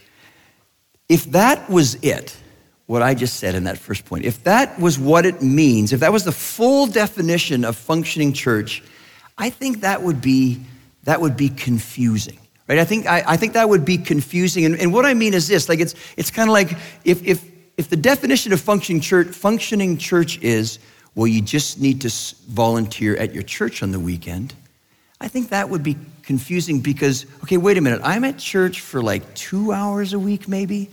if 1.09 1.25
that 1.31 1.67
was 1.67 1.95
it, 2.03 2.37
what 2.85 3.01
I 3.01 3.15
just 3.15 3.37
said 3.37 3.55
in 3.55 3.63
that 3.63 3.79
first 3.79 4.05
point, 4.05 4.25
if 4.25 4.43
that 4.43 4.79
was 4.79 4.99
what 4.99 5.25
it 5.25 5.41
means, 5.41 5.91
if 5.91 6.01
that 6.01 6.13
was 6.13 6.25
the 6.25 6.31
full 6.31 6.85
definition 6.85 7.65
of 7.65 7.75
functioning 7.75 8.33
church, 8.33 8.83
I 9.35 9.49
think 9.49 9.81
that 9.81 10.03
would 10.03 10.21
be 10.21 10.61
that 11.05 11.21
would 11.21 11.35
be 11.35 11.49
confusing. 11.49 12.37
Right? 12.67 12.77
I 12.77 12.85
think 12.85 13.07
I, 13.07 13.23
I 13.25 13.37
think 13.37 13.53
that 13.53 13.67
would 13.67 13.83
be 13.83 13.97
confusing. 13.97 14.63
And, 14.65 14.79
and 14.79 14.93
what 14.93 15.05
I 15.05 15.15
mean 15.15 15.33
is 15.33 15.47
this: 15.47 15.67
like 15.69 15.79
it's 15.79 15.95
it's 16.17 16.29
kind 16.29 16.47
of 16.49 16.53
like 16.53 16.77
if 17.03 17.25
if 17.25 17.56
if 17.77 17.89
the 17.89 17.95
definition 17.95 18.51
of 18.53 18.59
functioning 18.59 19.01
church 19.01 19.27
functioning 19.27 19.97
church 19.97 20.39
is 20.41 20.79
well, 21.15 21.25
you 21.25 21.41
just 21.41 21.79
need 21.79 22.01
to 22.01 22.11
volunteer 22.47 23.15
at 23.17 23.33
your 23.33 23.41
church 23.41 23.81
on 23.81 23.91
the 23.91 23.99
weekend. 23.99 24.53
I 25.19 25.27
think 25.27 25.49
that 25.49 25.67
would 25.67 25.81
be 25.81 25.97
confusing 26.21 26.79
because 26.79 27.25
okay, 27.43 27.57
wait 27.57 27.77
a 27.77 27.81
minute, 27.81 28.01
I'm 28.03 28.23
at 28.23 28.37
church 28.37 28.81
for 28.81 29.01
like 29.01 29.33
two 29.33 29.71
hours 29.71 30.13
a 30.13 30.19
week, 30.19 30.47
maybe. 30.47 30.89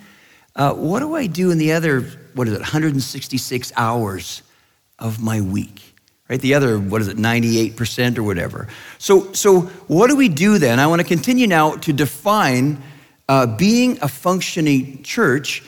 Uh, 0.56 0.72
what 0.72 1.00
do 1.00 1.14
I 1.14 1.26
do 1.26 1.50
in 1.50 1.58
the 1.58 1.72
other, 1.72 2.02
what 2.34 2.46
is 2.46 2.54
it, 2.54 2.60
166 2.60 3.72
hours 3.76 4.42
of 4.98 5.20
my 5.20 5.40
week? 5.40 5.94
Right? 6.28 6.40
The 6.40 6.54
other, 6.54 6.78
what 6.78 7.02
is 7.02 7.08
it, 7.08 7.18
98% 7.18 8.16
or 8.16 8.22
whatever. 8.22 8.68
So, 8.98 9.32
so 9.32 9.62
what 9.88 10.08
do 10.08 10.16
we 10.16 10.28
do 10.28 10.58
then? 10.58 10.78
I 10.78 10.86
want 10.86 11.02
to 11.02 11.06
continue 11.06 11.46
now 11.46 11.76
to 11.76 11.92
define 11.92 12.82
uh, 13.28 13.46
being 13.46 13.98
a 14.00 14.08
functioning 14.08 15.02
church 15.02 15.62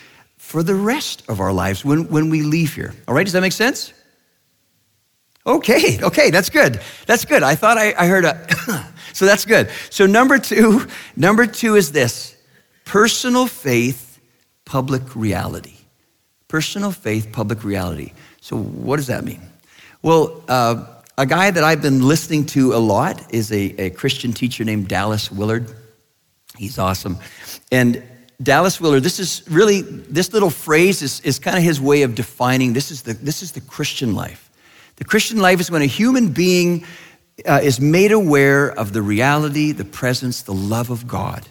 for 0.47 0.63
the 0.63 0.77
rest 0.77 1.25
of 1.29 1.41
our 1.41 1.53
lives 1.53 1.85
when, 1.85 2.09
when 2.09 2.31
we 2.31 2.43
leave 2.43 2.73
here. 2.73 2.95
All 3.09 3.15
right, 3.17 3.25
does 3.25 3.33
that 3.33 3.41
make 3.41 3.53
sense? 3.53 3.93
Okay, 5.45 6.01
okay, 6.03 6.31
that's 6.31 6.51
good. 6.51 6.81
That's 7.05 7.25
good. 7.25 7.43
I 7.43 7.57
thought 7.57 7.79
I, 7.79 7.95
I 7.99 8.07
heard 8.07 8.25
a, 8.25 8.47
so 9.13 9.27
that's 9.27 9.45
good. 9.45 9.69
So 9.91 10.07
number 10.07 10.39
two, 10.39 10.87
number 11.17 11.47
two 11.47 11.75
is 11.75 11.91
this 11.91 12.37
personal 12.85 13.49
faith 13.49 14.21
public 14.65 15.17
reality. 15.17 15.75
Personal 16.47 16.93
faith, 16.93 17.33
public 17.33 17.65
reality. 17.65 18.13
So, 18.41 18.57
what 18.57 18.99
does 18.99 19.09
that 19.09 19.25
mean? 19.25 19.43
Well, 20.01 20.45
uh, 20.47 20.85
a 21.19 21.27
guy 21.27 21.51
that 21.51 21.65
I've 21.65 21.83
been 21.83 22.07
listening 22.07 22.47
to 22.47 22.73
a 22.73 22.79
lot 22.79 23.35
is 23.35 23.51
a, 23.51 23.75
a 23.83 23.91
Christian 23.91 24.33
teacher 24.33 24.63
named 24.63 24.87
Dallas 24.87 25.33
Willard. 25.33 25.75
He's 26.57 26.79
awesome. 26.79 27.19
And 27.73 28.01
Dallas 28.43 28.81
Willard, 28.81 29.03
this 29.03 29.19
is 29.19 29.43
really, 29.49 29.81
this 29.81 30.33
little 30.33 30.51
phrase 30.51 31.03
is, 31.03 31.21
is 31.21 31.39
kind 31.39 31.57
of 31.57 31.63
his 31.63 31.81
way 31.81 32.03
of 32.03 32.15
defining 32.15 32.75
this 32.75 32.91
is, 32.91 33.03
the, 33.03 33.15
this 33.15 33.43
is 33.43 33.53
the 33.53 33.61
Christian 33.63 34.15
life. 34.15 34.51
The 34.97 35.05
Christian 35.05 35.39
life 35.39 35.61
is 35.61 35.71
when 35.71 35.83
a 35.83 35.87
human 35.87 36.33
being 36.33 36.85
uh, 37.47 37.61
is 37.63 37.81
made 37.81 38.13
aware 38.13 38.71
of 38.71 38.93
the 38.93 39.03
reality, 39.03 39.73
the 39.73 39.85
presence, 39.85 40.43
the 40.43 40.55
love 40.55 40.91
of 40.91 41.07
God. 41.07 41.47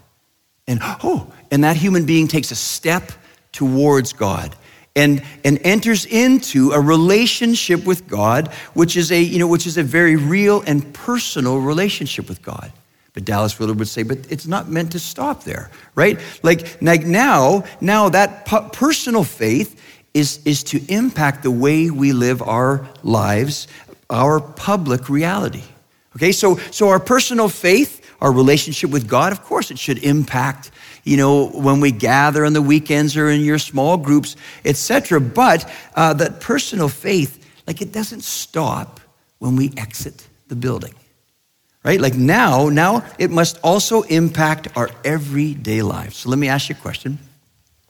And 0.67 0.79
oh, 0.81 1.31
and 1.51 1.63
that 1.63 1.75
human 1.75 2.05
being 2.05 2.27
takes 2.27 2.49
a 2.49 2.55
step 2.55 3.11
towards 3.51 4.13
God 4.13 4.55
and, 4.95 5.23
and 5.43 5.59
enters 5.63 6.05
into 6.05 6.71
a 6.71 6.79
relationship 6.79 7.85
with 7.85 8.07
God, 8.07 8.47
which 8.73 8.97
is 8.97 9.11
a, 9.11 9.21
you 9.21 9.39
know, 9.39 9.47
which 9.47 9.67
is 9.67 9.77
a 9.77 9.83
very 9.83 10.15
real 10.15 10.61
and 10.61 10.93
personal 10.93 11.59
relationship 11.59 12.27
with 12.27 12.41
God. 12.41 12.71
But 13.15 13.25
Dallas 13.25 13.57
Willard 13.57 13.79
would 13.79 13.87
say, 13.87 14.03
but 14.03 14.19
it's 14.29 14.45
not 14.45 14.69
meant 14.69 14.91
to 14.91 14.99
stop 14.99 15.45
there, 15.45 15.71
right? 15.95 16.19
Like, 16.43 16.81
like 16.81 17.05
now, 17.05 17.63
now 17.81 18.09
that 18.09 18.45
personal 18.45 19.23
faith 19.23 19.81
is, 20.13 20.39
is 20.45 20.63
to 20.65 20.81
impact 20.89 21.41
the 21.41 21.49
way 21.49 21.89
we 21.89 22.11
live 22.11 22.41
our 22.41 22.87
lives, 23.03 23.67
our 24.09 24.41
public 24.41 25.09
reality. 25.09 25.63
Okay, 26.17 26.33
so, 26.33 26.57
so 26.71 26.89
our 26.89 26.99
personal 26.99 27.47
faith, 27.47 28.01
our 28.19 28.33
relationship 28.33 28.89
with 28.89 29.07
God, 29.07 29.31
of 29.31 29.43
course, 29.43 29.71
it 29.71 29.79
should 29.79 30.03
impact, 30.03 30.71
you 31.05 31.15
know, 31.15 31.47
when 31.47 31.79
we 31.79 31.91
gather 31.91 32.45
on 32.45 32.51
the 32.51 32.61
weekends 32.61 33.15
or 33.15 33.29
in 33.29 33.41
your 33.41 33.59
small 33.59 33.95
groups, 33.95 34.35
etc. 34.65 35.21
But 35.21 35.69
uh, 35.95 36.13
that 36.13 36.41
personal 36.41 36.89
faith, 36.89 37.45
like 37.65 37.81
it 37.81 37.93
doesn't 37.93 38.23
stop 38.23 38.99
when 39.39 39.55
we 39.55 39.73
exit 39.77 40.27
the 40.47 40.55
building, 40.55 40.93
right? 41.85 42.01
Like 42.01 42.15
now, 42.15 42.67
now 42.67 43.05
it 43.17 43.31
must 43.31 43.57
also 43.63 44.01
impact 44.01 44.67
our 44.75 44.89
everyday 45.05 45.81
lives. 45.81 46.17
So 46.17 46.29
let 46.29 46.37
me 46.37 46.49
ask 46.49 46.67
you 46.67 46.75
a 46.75 46.81
question. 46.81 47.19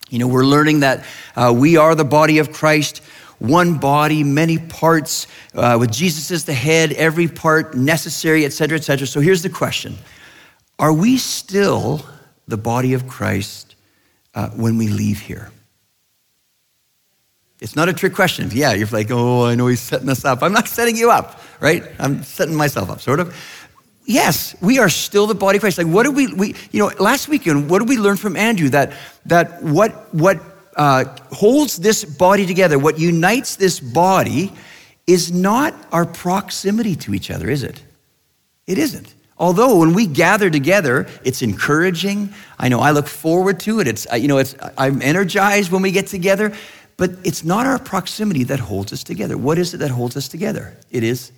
You 0.09 0.19
know, 0.19 0.27
we're 0.27 0.45
learning 0.45 0.81
that 0.81 1.03
uh, 1.35 1.51
we 1.57 1.77
are 1.77 1.95
the 1.95 2.05
body 2.05 2.37
of 2.37 2.51
Christ 2.51 3.01
one 3.39 3.77
body, 3.77 4.23
many 4.23 4.57
parts, 4.57 5.27
uh, 5.53 5.77
with 5.79 5.91
Jesus 5.91 6.31
as 6.31 6.45
the 6.45 6.53
head, 6.53 6.93
every 6.93 7.27
part 7.27 7.75
necessary, 7.75 8.45
etc., 8.45 8.77
etc. 8.77 9.07
So 9.07 9.19
here's 9.19 9.41
the 9.41 9.49
question 9.49 9.97
Are 10.79 10.93
we 10.93 11.17
still 11.17 12.05
the 12.47 12.57
body 12.57 12.93
of 12.93 13.07
Christ 13.07 13.75
uh, 14.33 14.49
when 14.49 14.77
we 14.77 14.87
leave 14.87 15.19
here? 15.19 15.51
It's 17.61 17.75
not 17.75 17.89
a 17.89 17.93
trick 17.93 18.13
question. 18.13 18.49
Yeah, 18.51 18.73
you're 18.73 18.87
like, 18.87 19.09
oh, 19.11 19.45
I 19.45 19.55
know 19.55 19.67
he's 19.67 19.81
setting 19.81 20.09
us 20.09 20.25
up. 20.25 20.43
I'm 20.43 20.53
not 20.53 20.67
setting 20.67 20.97
you 20.97 21.09
up, 21.09 21.41
right? 21.59 21.83
I'm 21.99 22.21
setting 22.23 22.55
myself 22.55 22.89
up, 22.89 23.01
sort 23.01 23.19
of. 23.19 23.35
Yes, 24.05 24.55
we 24.61 24.77
are 24.77 24.89
still 24.89 25.25
the 25.25 25.35
body 25.35 25.57
of 25.57 25.61
Christ. 25.61 25.79
Like, 25.79 25.87
what 25.87 26.03
did 26.03 26.15
we, 26.15 26.27
we 26.33 26.55
you 26.71 26.79
know, 26.79 26.91
last 26.99 27.27
weekend, 27.27 27.69
what 27.69 27.79
did 27.79 27.89
we 27.89 27.97
learn 27.97 28.17
from 28.17 28.35
Andrew? 28.35 28.69
That, 28.69 28.93
that 29.25 29.63
what, 29.63 30.13
what 30.13 30.39
uh, 30.75 31.05
holds 31.31 31.77
this 31.77 32.05
body 32.05 32.45
together, 32.45 32.77
what 32.77 32.99
unites 32.99 33.55
this 33.55 33.79
body, 33.79 34.51
is 35.07 35.31
not 35.31 35.73
our 35.91 36.05
proximity 36.05 36.95
to 36.95 37.13
each 37.13 37.31
other, 37.31 37.49
is 37.49 37.63
it? 37.63 37.81
It 38.67 38.77
isn't. 38.77 39.13
Although 39.37 39.79
when 39.79 39.93
we 39.93 40.07
gather 40.07 40.49
together, 40.49 41.07
it's 41.23 41.41
encouraging. 41.41 42.33
I 42.57 42.69
know 42.69 42.79
I 42.79 42.91
look 42.91 43.07
forward 43.07 43.59
to 43.61 43.79
it. 43.79 43.87
It's, 43.87 44.07
you 44.17 44.27
know, 44.27 44.37
it's, 44.37 44.55
I'm 44.77 45.01
energized 45.01 45.71
when 45.71 45.81
we 45.81 45.91
get 45.91 46.07
together, 46.07 46.53
but 46.95 47.11
it's 47.23 47.43
not 47.43 47.65
our 47.65 47.77
proximity 47.79 48.45
that 48.45 48.59
holds 48.59 48.93
us 48.93 49.03
together. 49.03 49.37
What 49.37 49.57
is 49.57 49.73
it 49.73 49.77
that 49.77 49.91
holds 49.91 50.15
us 50.15 50.27
together? 50.27 50.75
It 50.89 51.03
is 51.03 51.31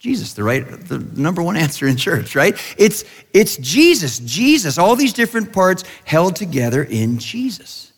Jesus, 0.00 0.32
the 0.32 0.42
right, 0.42 0.66
the 0.66 0.98
number 1.14 1.42
one 1.42 1.56
answer 1.64 1.86
in 1.86 1.96
church, 1.96 2.34
right? 2.34 2.58
It's, 2.76 3.04
it's 3.32 3.56
Jesus, 3.58 4.18
Jesus, 4.18 4.78
all 4.78 4.96
these 4.96 5.12
different 5.12 5.52
parts 5.52 5.84
held 6.04 6.34
together 6.34 6.82
in 6.82 7.18
Jesus. 7.18 7.92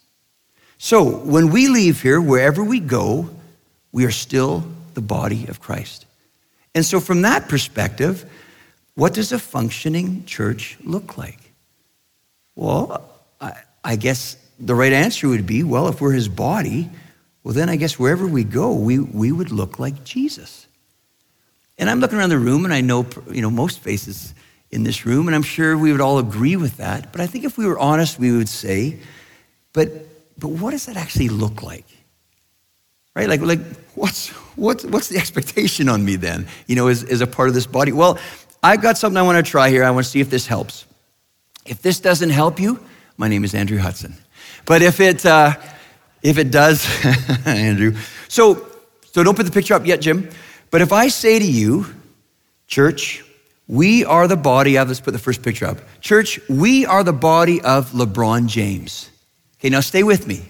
So 0.78 1.04
when 1.04 1.50
we 1.50 1.68
leave 1.68 2.02
here, 2.02 2.21
wherever 2.21 2.62
we 2.64 2.80
go, 2.80 3.30
we 3.92 4.04
are 4.04 4.11
still 4.11 4.64
the 4.94 5.00
body 5.00 5.47
of 5.47 5.61
Christ. 5.61 6.06
And 6.75 6.85
so, 6.85 6.99
from 6.99 7.23
that 7.23 7.49
perspective, 7.49 8.28
what 8.94 9.14
does 9.14 9.30
a 9.30 9.38
functioning 9.38 10.25
church 10.25 10.78
look 10.82 11.16
like? 11.16 11.38
Well, 12.56 13.09
I, 13.40 13.52
I, 13.85 13.97
guess 13.97 14.37
the 14.59 14.75
right 14.75 14.92
answer 14.92 15.28
would 15.28 15.47
be 15.47 15.62
well, 15.62 15.88
if 15.88 16.00
we're 16.00 16.12
his 16.12 16.28
body, 16.28 16.88
well, 17.44 17.54
then 17.54 17.68
I 17.68 17.76
guess 17.76 17.99
wherever 17.99 18.26
we 18.26 18.42
go, 18.42 18.73
we, 18.73 18.99
we 18.99 19.30
would 19.32 19.52
look 19.52 19.78
like 19.78 20.02
Jesus. 20.02 20.66
And 21.79 21.91
I'm 21.91 22.00
looking 22.00 22.19
around 22.19 22.31
the 22.31 22.38
room, 22.38 22.64
and 22.64 22.73
I 22.73 22.81
know, 22.81 23.07
you 23.31 23.43
know 23.43 23.50
most 23.50 23.81
faces 23.81 24.35
in 24.71 24.85
this 24.85 25.05
room, 25.05 25.26
and 25.26 25.35
I'm 25.35 25.43
sure 25.43 25.76
we 25.76 25.93
would 25.93 26.00
all 26.00 26.19
agree 26.19 26.57
with 26.57 26.79
that. 26.79 27.12
But 27.12 27.21
I 27.21 27.26
think 27.26 27.45
if 27.45 27.59
we 27.59 27.67
were 27.67 27.79
honest, 27.79 28.19
we 28.19 28.37
would 28.37 28.49
say, 28.49 28.99
but 29.73 29.91
but 30.38 30.49
what 30.49 30.73
does 30.73 30.87
that 30.87 30.97
actually 30.97 31.29
look 31.29 31.62
like? 31.62 31.85
Right? 33.14 33.29
Like, 33.29 33.43
like 33.43 33.61
what's, 33.95 34.29
what's, 34.57 34.85
what's 34.85 35.09
the 35.09 35.19
expectation 35.19 35.88
on 35.88 36.05
me 36.05 36.17
then, 36.17 36.49
you 36.67 36.76
know, 36.76 36.88
as, 36.88 37.05
as 37.05 37.21
a 37.21 37.26
part 37.26 37.49
of 37.49 37.55
this 37.55 37.67
body? 37.67 37.93
Well, 37.93 38.19
I've 38.62 38.83
got 38.83 38.99
something 38.99 39.17
I 39.17 39.23
want 39.23 39.45
to 39.45 39.49
try 39.49 39.69
here. 39.69 39.85
I 39.85 39.91
want 39.91 40.05
to 40.05 40.11
see 40.11 40.21
if 40.21 40.31
this 40.31 40.47
helps. 40.47 40.87
If 41.67 41.83
this 41.83 42.00
doesn't 42.00 42.31
help 42.31 42.59
you, 42.59 42.81
my 43.17 43.29
name 43.29 43.45
is 43.45 43.55
Andrew 43.55 43.79
Hudson. 43.79 44.17
But 44.64 44.83
if 44.83 44.99
it, 44.99 45.25
uh, 45.25 45.55
if 46.23 46.38
it 46.38 46.50
does, 46.50 46.88
Andrew. 47.47 47.95
So, 48.29 48.67
so 49.12 49.23
don't 49.23 49.37
put 49.37 49.47
the 49.47 49.52
picture 49.52 49.75
up 49.75 49.87
yet, 49.87 50.00
Jim. 50.00 50.29
But 50.73 50.81
if 50.81 50.91
I 50.91 51.09
say 51.09 51.38
to 51.38 51.45
you, 51.45 51.87
church, 52.67 53.23
we 53.69 54.07
are 54.07 54.26
the 54.26 54.38
body 54.38 54.79
of, 54.79 54.88
let's 54.88 55.00
put 55.00 55.12
the 55.12 55.19
first 55.19 55.43
picture 55.43 55.67
up. 55.67 55.79
Church, 56.00 56.41
we 56.49 56.87
are 56.87 57.05
the 57.05 57.12
body 57.12 57.61
of 57.61 57.91
LeBron 57.91 58.47
James. 58.49 59.11
Okay, 59.59 59.69
now 59.69 59.81
stay 59.81 60.02
with 60.02 60.26
me. 60.26 60.43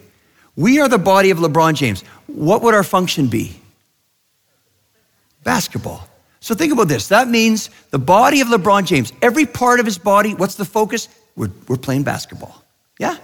We 0.55 0.79
are 0.79 0.89
the 0.89 0.97
body 0.99 1.31
of 1.31 1.39
LeBron 1.39 1.75
James. 1.75 2.03
What 2.29 2.63
would 2.63 2.73
our 2.73 2.85
function 2.85 3.27
be? 3.27 3.61
Basketball. 5.43 6.09
So 6.39 6.55
think 6.55 6.73
about 6.73 6.87
this. 6.87 7.09
That 7.09 7.29
means 7.29 7.69
the 7.91 7.99
body 7.99 8.41
of 8.43 8.49
LeBron 8.49 8.85
James, 8.87 9.13
every 9.23 9.45
part 9.45 9.81
of 9.81 9.87
his 9.87 9.99
body, 9.99 10.35
what's 10.35 10.55
the 10.55 10.65
focus? 10.65 11.09
We're, 11.35 11.51
we're 11.67 11.77
playing 11.77 12.05
basketball. 12.05 12.63
Yeah? 12.99 13.17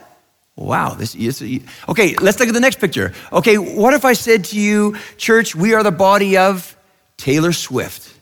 Wow. 0.57 0.95
This 0.95 1.15
is, 1.15 1.43
okay, 1.89 2.17
let's 2.17 2.41
look 2.41 2.49
at 2.49 2.55
the 2.55 2.61
next 2.61 2.81
picture. 2.81 3.13
Okay, 3.33 3.57
what 3.57 3.95
if 3.95 4.05
I 4.05 4.15
said 4.15 4.45
to 4.47 4.61
you, 4.61 4.97
church, 5.17 5.55
we 5.55 5.75
are 5.75 5.85
the 5.85 5.93
body 5.93 6.37
of 6.37 6.75
Taylor 7.19 7.53
Swift? 7.53 8.15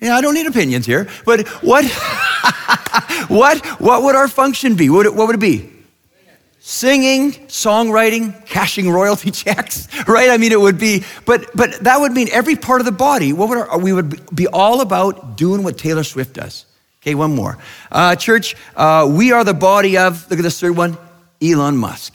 Yeah, 0.00 0.14
I 0.14 0.20
don't 0.20 0.34
need 0.34 0.46
opinions 0.46 0.86
here, 0.86 1.08
but 1.24 1.48
what, 1.64 1.84
what, 3.28 3.66
what 3.80 4.02
would 4.04 4.14
our 4.14 4.28
function 4.28 4.76
be? 4.76 4.88
What, 4.88 5.12
what 5.14 5.26
would 5.26 5.36
it 5.36 5.40
be? 5.40 5.72
singing, 6.66 7.30
songwriting, 7.46 8.44
cashing 8.44 8.90
royalty 8.90 9.30
checks, 9.42 9.86
right? 10.08 10.30
I 10.30 10.36
mean, 10.36 10.50
it 10.50 10.60
would 10.60 10.78
be, 10.78 11.04
but 11.24 11.48
but 11.54 11.78
that 11.84 12.00
would 12.00 12.10
mean 12.10 12.28
every 12.32 12.56
part 12.56 12.80
of 12.80 12.86
the 12.86 12.92
body. 12.92 13.32
What 13.32 13.48
would 13.48 13.58
our, 13.58 13.78
we 13.78 13.92
would 13.92 14.34
be 14.34 14.48
all 14.48 14.80
about 14.80 15.36
doing 15.36 15.62
what 15.62 15.78
Taylor 15.78 16.02
Swift 16.02 16.34
does. 16.34 16.66
Okay, 17.02 17.14
one 17.14 17.36
more. 17.36 17.56
Uh, 17.92 18.16
church, 18.16 18.56
uh, 18.74 19.08
we 19.08 19.30
are 19.30 19.44
the 19.44 19.54
body 19.54 19.96
of. 19.96 20.28
Look 20.28 20.40
at 20.40 20.42
this 20.42 20.58
third 20.58 20.76
one, 20.76 20.98
Elon 21.40 21.76
Musk. 21.76 22.14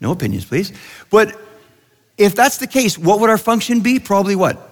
No 0.00 0.12
opinions, 0.12 0.46
please. 0.46 0.72
But 1.10 1.38
if 2.16 2.34
that's 2.34 2.58
the 2.58 2.66
case, 2.66 2.98
what 2.98 3.20
would 3.20 3.30
our 3.30 3.38
function 3.38 3.80
be? 3.80 3.98
Probably 3.98 4.36
what? 4.36 4.70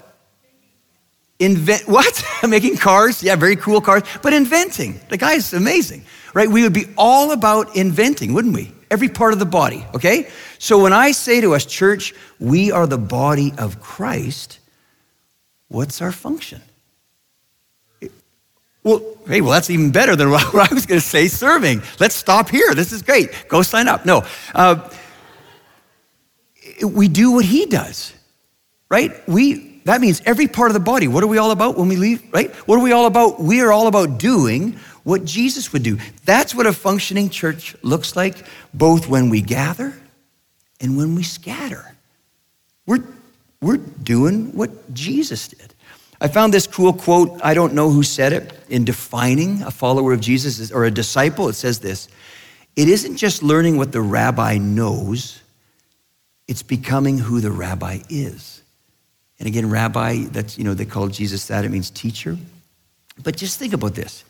Invent 1.39 1.83
what? 1.89 2.25
Making 2.49 2.77
cars? 2.77 3.23
Yeah, 3.23 3.37
very 3.37 3.57
cool 3.57 3.81
cars. 3.81 4.03
But 4.23 4.33
inventing. 4.33 5.01
The 5.09 5.17
guy's 5.17 5.53
amazing 5.53 6.05
right? 6.35 6.49
We 6.49 6.63
would 6.63 6.73
be 6.73 6.87
all 6.97 7.33
about 7.33 7.77
inventing, 7.77 8.33
wouldn't 8.33 8.55
we? 8.55 8.73
Every 8.91 9.09
part 9.09 9.33
of 9.33 9.39
the 9.39 9.47
body, 9.47 9.85
okay? 9.95 10.29
So 10.59 10.83
when 10.83 10.93
I 10.93 11.13
say 11.13 11.41
to 11.41 11.55
us, 11.55 11.65
church, 11.65 12.15
we 12.39 12.71
are 12.71 12.87
the 12.87 12.99
body 12.99 13.53
of 13.59 13.81
Christ, 13.81 14.59
what's 15.69 16.03
our 16.03 16.13
function? 16.13 16.61
Well, 18.85 19.01
hey, 19.29 19.41
well, 19.41 19.53
that's 19.53 19.71
even 19.71 19.93
better 19.93 20.17
than 20.17 20.31
what 20.31 20.71
I 20.71 20.75
was 20.75 20.87
going 20.87 21.01
to 21.01 21.07
say 21.07 21.29
serving. 21.29 21.83
Let's 22.01 22.17
stop 22.17 22.51
here. 22.51 22.75
This 22.75 22.93
is 22.93 23.03
great. 23.03 23.31
Go 23.49 23.63
sign 23.63 23.89
up. 23.89 24.05
No. 24.05 24.27
Uh, 24.55 24.89
we 26.83 27.09
do 27.09 27.33
what 27.33 27.45
he 27.45 27.67
does, 27.67 28.13
right? 28.89 29.13
We, 29.29 29.81
that 29.85 30.01
means 30.01 30.23
every 30.25 30.49
part 30.49 30.71
of 30.71 30.75
the 30.75 30.81
body. 30.81 31.09
What 31.09 31.23
are 31.23 31.29
we 31.29 31.39
all 31.39 31.51
about 31.51 31.77
when 31.77 31.89
we 31.89 31.97
leave, 31.97 32.23
right? 32.33 32.51
What 32.67 32.77
are 32.79 32.83
we 32.83 32.93
all 32.93 33.07
about? 33.07 33.41
We 33.41 33.61
are 33.61 33.73
all 33.73 33.87
about 33.87 34.19
doing 34.19 34.79
what 35.05 35.25
Jesus 35.25 35.73
would 35.73 35.83
do. 35.83 35.99
That's 36.25 36.55
what 36.55 36.67
a 36.67 36.73
functioning 36.73 37.29
church 37.31 37.75
looks 37.83 38.15
like, 38.15 38.47
both 38.73 39.09
when 39.09 39.31
we 39.31 39.41
gather 39.41 39.93
and 40.81 40.97
when 40.97 41.15
we 41.15 41.23
scatter. 41.23 41.95
We're, 42.87 43.05
we're 43.61 43.79
doing 43.79 44.57
what 44.57 44.93
Jesus 44.95 45.49
did. 45.49 45.75
I 46.23 46.29
found 46.29 46.55
this 46.55 46.69
cool 46.69 46.93
quote. 46.93 47.41
I 47.43 47.53
don't 47.53 47.75
know 47.75 47.91
who 47.91 48.05
said 48.05 48.33
it 48.33 48.53
in 48.69 48.85
defining 48.85 49.63
a 49.63 49.73
follower 49.73 50.13
of 50.13 50.21
Jesus 50.21 50.71
or 50.71 50.85
a 50.85 50.91
disciple. 50.91 51.49
It 51.49 51.55
says 51.55 51.81
this 51.81 52.09
It 52.77 52.89
isn't 52.89 53.17
just 53.17 53.43
learning 53.43 53.77
what 53.77 53.91
the 53.91 54.01
rabbi 54.01 54.59
knows, 54.59 55.42
it's 56.53 56.63
becoming 56.63 57.17
who 57.17 57.41
the 57.41 57.51
rabbi 57.51 58.01
is. 58.11 58.61
And 59.39 59.49
again, 59.49 59.71
rabbi, 59.71 60.25
that's, 60.25 60.59
you 60.59 60.65
know, 60.65 60.75
they 60.75 60.85
call 60.85 61.09
Jesus 61.09 61.47
that, 61.47 61.65
it 61.65 61.71
means 61.71 61.89
teacher. 61.89 62.37
But 63.23 63.39
just 63.39 63.59
think 63.59 63.73
about 63.73 63.95
this. 63.95 64.23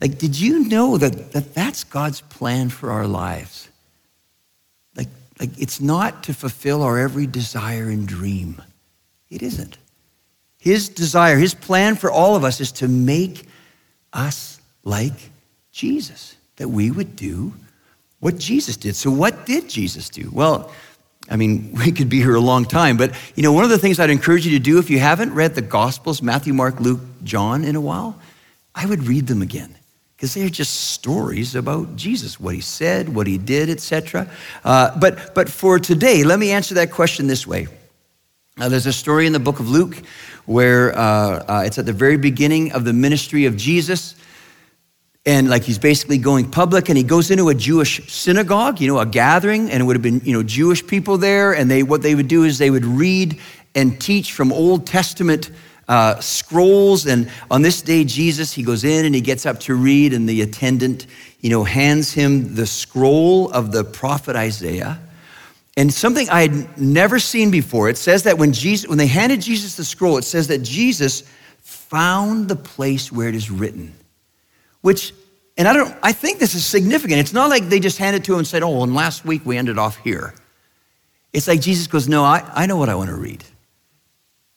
Like, 0.00 0.18
did 0.18 0.40
you 0.40 0.68
know 0.68 0.98
that, 0.98 1.30
that 1.30 1.54
that's 1.54 1.84
God's 1.84 2.20
plan 2.20 2.68
for 2.68 2.90
our 2.90 3.06
lives? 3.06 3.68
Like, 4.96 5.06
like, 5.38 5.50
it's 5.56 5.80
not 5.80 6.24
to 6.24 6.34
fulfill 6.34 6.82
our 6.82 6.98
every 6.98 7.28
desire 7.28 7.88
and 7.90 8.08
dream. 8.08 8.60
It 9.30 9.40
isn't. 9.40 9.78
His 10.58 10.88
desire, 10.88 11.38
his 11.38 11.54
plan 11.54 11.94
for 11.94 12.10
all 12.10 12.34
of 12.34 12.42
us 12.42 12.60
is 12.60 12.72
to 12.72 12.88
make 12.88 13.46
us 14.12 14.60
like 14.82 15.30
Jesus, 15.70 16.34
that 16.56 16.70
we 16.70 16.90
would 16.90 17.14
do 17.14 17.52
what 18.18 18.36
Jesus 18.36 18.76
did. 18.76 18.96
So, 18.96 19.12
what 19.12 19.46
did 19.46 19.68
Jesus 19.68 20.08
do? 20.08 20.28
Well, 20.32 20.72
I 21.30 21.36
mean, 21.36 21.72
we 21.84 21.92
could 21.92 22.08
be 22.08 22.18
here 22.18 22.34
a 22.34 22.40
long 22.40 22.64
time, 22.64 22.96
but 22.96 23.12
you 23.34 23.42
know, 23.42 23.52
one 23.52 23.64
of 23.64 23.70
the 23.70 23.78
things 23.78 23.98
I'd 23.98 24.10
encourage 24.10 24.46
you 24.46 24.52
to 24.58 24.62
do 24.62 24.78
if 24.78 24.90
you 24.90 24.98
haven't 24.98 25.34
read 25.34 25.54
the 25.54 25.62
Gospels, 25.62 26.22
Matthew, 26.22 26.54
Mark, 26.54 26.80
Luke, 26.80 27.00
John, 27.24 27.64
in 27.64 27.76
a 27.76 27.80
while, 27.80 28.18
I 28.74 28.86
would 28.86 29.04
read 29.04 29.26
them 29.26 29.42
again 29.42 29.76
because 30.16 30.34
they're 30.34 30.48
just 30.48 30.92
stories 30.92 31.56
about 31.56 31.96
Jesus, 31.96 32.38
what 32.38 32.54
he 32.54 32.60
said, 32.60 33.08
what 33.08 33.26
he 33.26 33.38
did, 33.38 33.68
etc. 33.68 34.30
Uh, 34.64 34.96
but, 34.98 35.34
but 35.34 35.48
for 35.48 35.80
today, 35.80 36.22
let 36.22 36.38
me 36.38 36.52
answer 36.52 36.74
that 36.74 36.92
question 36.92 37.26
this 37.26 37.44
way. 37.44 37.66
Uh, 38.60 38.68
there's 38.68 38.86
a 38.86 38.92
story 38.92 39.26
in 39.26 39.32
the 39.32 39.40
book 39.40 39.58
of 39.58 39.68
Luke 39.68 39.96
where 40.46 40.96
uh, 40.96 41.44
uh, 41.48 41.62
it's 41.66 41.78
at 41.78 41.86
the 41.86 41.92
very 41.92 42.16
beginning 42.16 42.70
of 42.72 42.84
the 42.84 42.92
ministry 42.92 43.46
of 43.46 43.56
Jesus. 43.56 44.14
And 45.24 45.48
like 45.48 45.62
he's 45.62 45.78
basically 45.78 46.18
going 46.18 46.50
public 46.50 46.88
and 46.88 46.98
he 46.98 47.04
goes 47.04 47.30
into 47.30 47.48
a 47.48 47.54
Jewish 47.54 48.12
synagogue, 48.12 48.80
you 48.80 48.88
know, 48.88 48.98
a 48.98 49.06
gathering, 49.06 49.70
and 49.70 49.80
it 49.80 49.84
would 49.84 49.94
have 49.94 50.02
been, 50.02 50.20
you 50.24 50.32
know, 50.32 50.42
Jewish 50.42 50.84
people 50.84 51.16
there. 51.16 51.52
And 51.52 51.70
they, 51.70 51.84
what 51.84 52.02
they 52.02 52.16
would 52.16 52.26
do 52.26 52.42
is 52.42 52.58
they 52.58 52.70
would 52.70 52.84
read 52.84 53.38
and 53.74 54.00
teach 54.00 54.32
from 54.32 54.52
Old 54.52 54.84
Testament 54.84 55.50
uh, 55.88 56.18
scrolls. 56.18 57.06
And 57.06 57.30
on 57.50 57.62
this 57.62 57.82
day, 57.82 58.02
Jesus, 58.02 58.52
he 58.52 58.64
goes 58.64 58.82
in 58.82 59.04
and 59.04 59.14
he 59.14 59.20
gets 59.20 59.46
up 59.46 59.60
to 59.60 59.74
read, 59.76 60.12
and 60.12 60.28
the 60.28 60.42
attendant, 60.42 61.06
you 61.40 61.50
know, 61.50 61.62
hands 61.62 62.12
him 62.12 62.56
the 62.56 62.66
scroll 62.66 63.50
of 63.52 63.70
the 63.70 63.84
prophet 63.84 64.34
Isaiah. 64.34 65.00
And 65.76 65.92
something 65.94 66.28
I 66.30 66.42
had 66.42 66.78
never 66.78 67.18
seen 67.18 67.50
before, 67.50 67.88
it 67.88 67.96
says 67.96 68.24
that 68.24 68.38
when 68.38 68.52
Jesus, 68.52 68.88
when 68.88 68.98
they 68.98 69.06
handed 69.06 69.40
Jesus 69.40 69.76
the 69.76 69.84
scroll, 69.84 70.18
it 70.18 70.24
says 70.24 70.48
that 70.48 70.62
Jesus 70.62 71.22
found 71.60 72.48
the 72.48 72.56
place 72.56 73.12
where 73.12 73.28
it 73.28 73.34
is 73.34 73.50
written. 73.50 73.94
Which, 74.82 75.14
and 75.56 75.66
I 75.66 75.72
don't, 75.72 75.94
I 76.02 76.12
think 76.12 76.38
this 76.38 76.54
is 76.54 76.64
significant. 76.66 77.20
It's 77.20 77.32
not 77.32 77.48
like 77.48 77.68
they 77.68 77.80
just 77.80 77.98
handed 77.98 78.24
to 78.24 78.32
him 78.32 78.38
and 78.38 78.46
said, 78.46 78.62
oh, 78.62 78.82
and 78.82 78.94
last 78.94 79.24
week 79.24 79.46
we 79.46 79.56
ended 79.56 79.78
off 79.78 79.96
here. 79.98 80.34
It's 81.32 81.48
like 81.48 81.60
Jesus 81.60 81.86
goes, 81.86 82.08
no, 82.08 82.24
I, 82.24 82.48
I 82.54 82.66
know 82.66 82.76
what 82.76 82.88
I 82.88 82.94
want 82.94 83.10
to 83.10 83.16
read. 83.16 83.42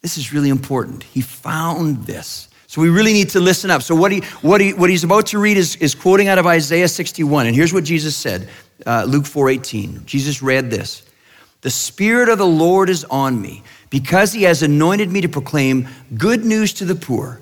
This 0.02 0.18
is 0.18 0.34
really 0.34 0.50
important. 0.50 1.04
He 1.04 1.22
found 1.22 2.06
this. 2.06 2.50
So 2.68 2.82
we 2.82 2.90
really 2.90 3.14
need 3.14 3.30
to 3.30 3.40
listen 3.40 3.72
up. 3.72 3.82
So 3.82 3.96
what, 3.96 4.12
he, 4.12 4.20
what, 4.42 4.60
he, 4.60 4.74
what 4.74 4.90
he's 4.90 5.04
about 5.04 5.28
to 5.28 5.40
read 5.40 5.58
is, 5.58 5.78
is 5.78 5.96
quoting 5.96 6.28
out 6.28 6.38
of 6.38 6.46
Isaiah 6.46 6.88
61. 6.88 7.48
And 7.48 7.56
here's 7.56 7.74
what 7.74 7.84
Jesus 7.86 8.16
said, 8.16 8.50
uh, 8.86 9.06
Luke 9.08 9.24
4.18. 9.24 10.06
Jesus 10.06 10.42
read 10.42 10.70
this. 10.70 11.04
The 11.62 11.70
Spirit 11.70 12.30
of 12.30 12.38
the 12.38 12.46
Lord 12.46 12.90
is 12.90 13.06
on 13.06 13.42
me 13.42 13.64
because 13.90 14.34
he 14.34 14.44
has 14.44 14.62
anointed 14.62 15.12
me 15.12 15.22
to 15.22 15.30
proclaim 15.30 15.88
good 16.18 16.46
news 16.46 16.74
to 16.74 16.86
the 16.86 16.96
poor. 16.96 17.42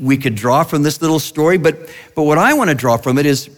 we 0.00 0.16
could 0.16 0.34
draw 0.34 0.64
from 0.64 0.82
this 0.82 1.00
little 1.00 1.18
story, 1.18 1.58
but, 1.58 1.76
but 2.14 2.22
what 2.22 2.38
I 2.38 2.54
want 2.54 2.70
to 2.70 2.74
draw 2.74 2.96
from 2.96 3.18
it 3.18 3.26
is 3.26 3.50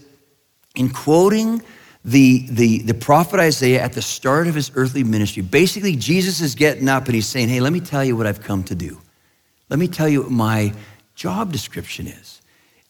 in 0.75 0.91
quoting 0.91 1.63
the, 2.05 2.47
the, 2.49 2.79
the 2.83 2.95
prophet 2.95 3.41
Isaiah 3.41 3.83
at 3.83 3.93
the 3.93 4.03
start 4.03 4.47
of 4.47 4.55
his 4.55 4.71
earthly 4.75 5.05
ministry. 5.05 5.43
Basically, 5.43 5.97
Jesus 5.97 6.41
is 6.41 6.55
getting 6.55 6.89
up 6.89 7.07
and 7.07 7.15
he's 7.15 7.27
saying, 7.27 7.49
Hey, 7.49 7.61
let 7.61 7.73
me 7.73 7.81
tell 7.81 8.05
you 8.05 8.17
what 8.17 8.27
I've 8.27 8.43
come 8.43 8.65
to 8.65 8.75
do. 8.75 9.01
Let 9.69 9.79
me 9.79 9.89
tell 9.89 10.09
you 10.09 10.23
what 10.23 10.31
my 10.31 10.73
job 11.15 11.53
description 11.53 12.07
is. 12.07 12.41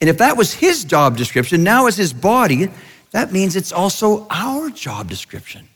And 0.00 0.08
if 0.08 0.18
that 0.18 0.36
was 0.36 0.54
his 0.54 0.84
job 0.84 1.16
description, 1.16 1.62
now 1.62 1.86
as 1.86 1.96
his 1.96 2.12
body, 2.12 2.68
that 3.10 3.32
means 3.32 3.56
it's 3.56 3.72
also 3.72 4.26
our 4.30 4.70
job 4.70 5.08
description. 5.08 5.68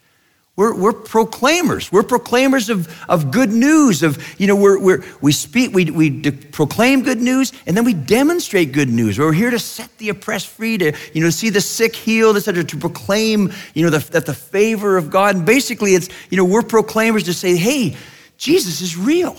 We're, 0.56 0.74
we're 0.74 0.92
proclaimers. 0.92 1.90
We're 1.90 2.04
proclaimers 2.04 2.70
of, 2.70 2.88
of 3.08 3.32
good 3.32 3.50
news. 3.50 4.04
Of 4.04 4.40
you 4.40 4.46
know, 4.46 4.54
we're, 4.54 4.78
we're, 4.78 5.04
we 5.20 5.32
speak, 5.32 5.74
we, 5.74 5.90
we 5.90 6.10
de- 6.10 6.30
proclaim 6.30 7.02
good 7.02 7.20
news, 7.20 7.52
and 7.66 7.76
then 7.76 7.84
we 7.84 7.92
demonstrate 7.92 8.70
good 8.70 8.88
news. 8.88 9.18
We're 9.18 9.32
here 9.32 9.50
to 9.50 9.58
set 9.58 9.98
the 9.98 10.10
oppressed 10.10 10.46
free, 10.46 10.78
to 10.78 10.92
you 11.12 11.22
know, 11.22 11.30
see 11.30 11.50
the 11.50 11.60
sick 11.60 11.96
healed, 11.96 12.36
etc. 12.36 12.62
To 12.62 12.76
proclaim, 12.76 13.52
you 13.74 13.82
know, 13.82 13.90
the, 13.90 13.98
that 14.12 14.26
the 14.26 14.34
favor 14.34 14.96
of 14.96 15.10
God. 15.10 15.34
And 15.34 15.44
basically, 15.44 15.94
it's 15.94 16.08
you 16.30 16.36
know, 16.36 16.44
we're 16.44 16.62
proclaimers 16.62 17.24
to 17.24 17.34
say, 17.34 17.56
hey, 17.56 17.96
Jesus 18.38 18.80
is 18.80 18.96
real. 18.96 19.36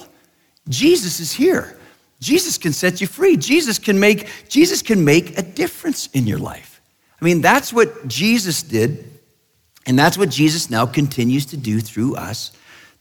Jesus 0.68 1.22
is 1.22 1.32
here. 1.32 1.78
Jesus 2.20 2.58
can 2.58 2.74
set 2.74 3.00
you 3.00 3.08
free. 3.08 3.38
Jesus 3.38 3.80
can 3.80 4.00
make 4.00 4.28
Jesus 4.50 4.82
can 4.82 5.06
make 5.06 5.38
a 5.38 5.42
difference 5.42 6.08
in 6.08 6.28
your 6.28 6.40
life. 6.40 6.82
I 7.22 7.26
mean, 7.26 7.42
that's 7.42 7.72
what 7.72 8.08
Jesus 8.08 8.64
did, 8.64 9.15
and 9.86 9.98
that's 9.98 10.18
what 10.18 10.30
Jesus 10.30 10.70
now 10.70 10.86
continues 10.86 11.46
to 11.48 11.58
do 11.58 11.80
through 11.80 12.16
us, 12.16 12.52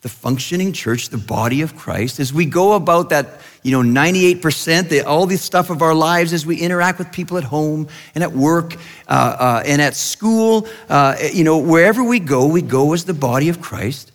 the 0.03 0.09
functioning 0.11 0.73
church, 0.73 1.09
the 1.09 1.19
body 1.19 1.63
of 1.63 1.77
Christ, 1.77 2.21
as 2.21 2.33
we 2.33 2.45
go 2.45 2.75
about 2.75 3.09
that, 3.09 3.41
you 3.63 3.73
know, 3.73 3.81
98%, 3.81 4.91
the, 4.91 5.01
all 5.01 5.25
the 5.25 5.39
stuff 5.39 5.71
of 5.71 5.81
our 5.81 5.95
lives 5.95 6.35
as 6.35 6.45
we 6.45 6.61
interact 6.61 6.99
with 6.99 7.11
people 7.11 7.39
at 7.39 7.45
home 7.45 7.89
and 8.15 8.23
at 8.23 8.33
work 8.33 8.77
uh, 9.09 9.37
uh, 9.39 9.63
and 9.65 9.81
at 9.81 9.95
school, 9.95 10.69
uh, 10.91 11.17
you 11.33 11.43
know, 11.43 11.57
wherever 11.57 12.05
we 12.05 12.21
go, 12.21 12.47
we 12.47 12.61
go 12.61 12.93
as 12.93 13.07
the 13.07 13.15
body 13.15 13.49
of 13.49 13.63
Christ, 13.63 14.13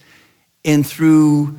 and 0.64 0.86
through 0.86 1.56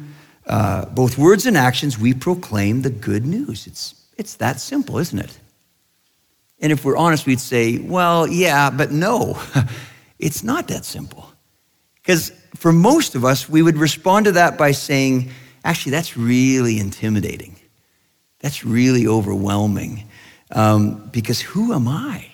uh, 0.47 0.85
both 0.87 1.19
words 1.19 1.47
and 1.47 1.57
actions, 1.57 1.99
we 1.99 2.15
proclaim 2.15 2.83
the 2.83 2.91
good 2.91 3.27
news. 3.27 3.67
It's, 3.67 3.95
it's 4.17 4.37
that 4.37 4.61
simple, 4.61 4.99
isn't 4.99 5.19
it? 5.19 5.39
And 6.61 6.71
if 6.71 6.85
we're 6.85 6.97
honest, 6.97 7.27
we'd 7.27 7.41
say, 7.41 7.79
well, 7.79 8.27
yeah, 8.27 8.71
but 8.71 8.93
no, 8.93 9.41
it's 10.21 10.45
not 10.45 10.69
that 10.69 10.85
simple. 10.85 11.31
Because 11.97 12.33
for 12.57 12.73
most 12.73 13.15
of 13.15 13.25
us, 13.25 13.49
we 13.49 13.63
would 13.63 13.77
respond 13.77 14.27
to 14.27 14.33
that 14.33 14.59
by 14.59 14.73
saying, 14.73 15.31
actually, 15.65 15.93
that's 15.93 16.17
really 16.17 16.79
intimidating. 16.79 17.57
That's 18.41 18.65
really 18.65 19.07
overwhelming. 19.07 20.05
Um, 20.51 21.09
because 21.13 21.41
who 21.41 21.73
am 21.73 21.89
I? 21.89 22.27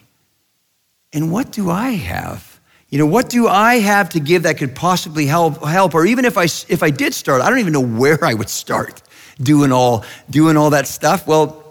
And 1.13 1.31
what 1.31 1.53
do 1.53 1.71
I 1.71 1.91
have? 1.91 2.61
You 2.89 2.99
know, 2.99 3.07
what 3.07 3.29
do 3.29 3.49
I 3.49 3.77
have 3.77 4.11
to 4.11 4.21
give 4.21 4.45
that 4.45 4.59
could 4.59 4.75
possibly 4.75 5.27
help? 5.27 5.65
help? 5.65 5.95
Or 5.95 6.07
even 6.07 6.25
if 6.25 6.39
I, 6.39 6.45
if 6.45 6.83
I 6.83 6.91
did 6.91 7.15
start, 7.15 7.43
I 7.43 7.51
don't 7.51 7.59
even 7.59 7.73
know 7.73 7.81
where 7.81 8.25
I 8.25 8.35
would 8.35 8.49
start 8.49 9.03
doing 9.41 9.73
all, 9.73 10.05
doing 10.31 10.57
all 10.57 10.71
that 10.71 10.87
stuff. 10.87 11.27
Well, 11.27 11.65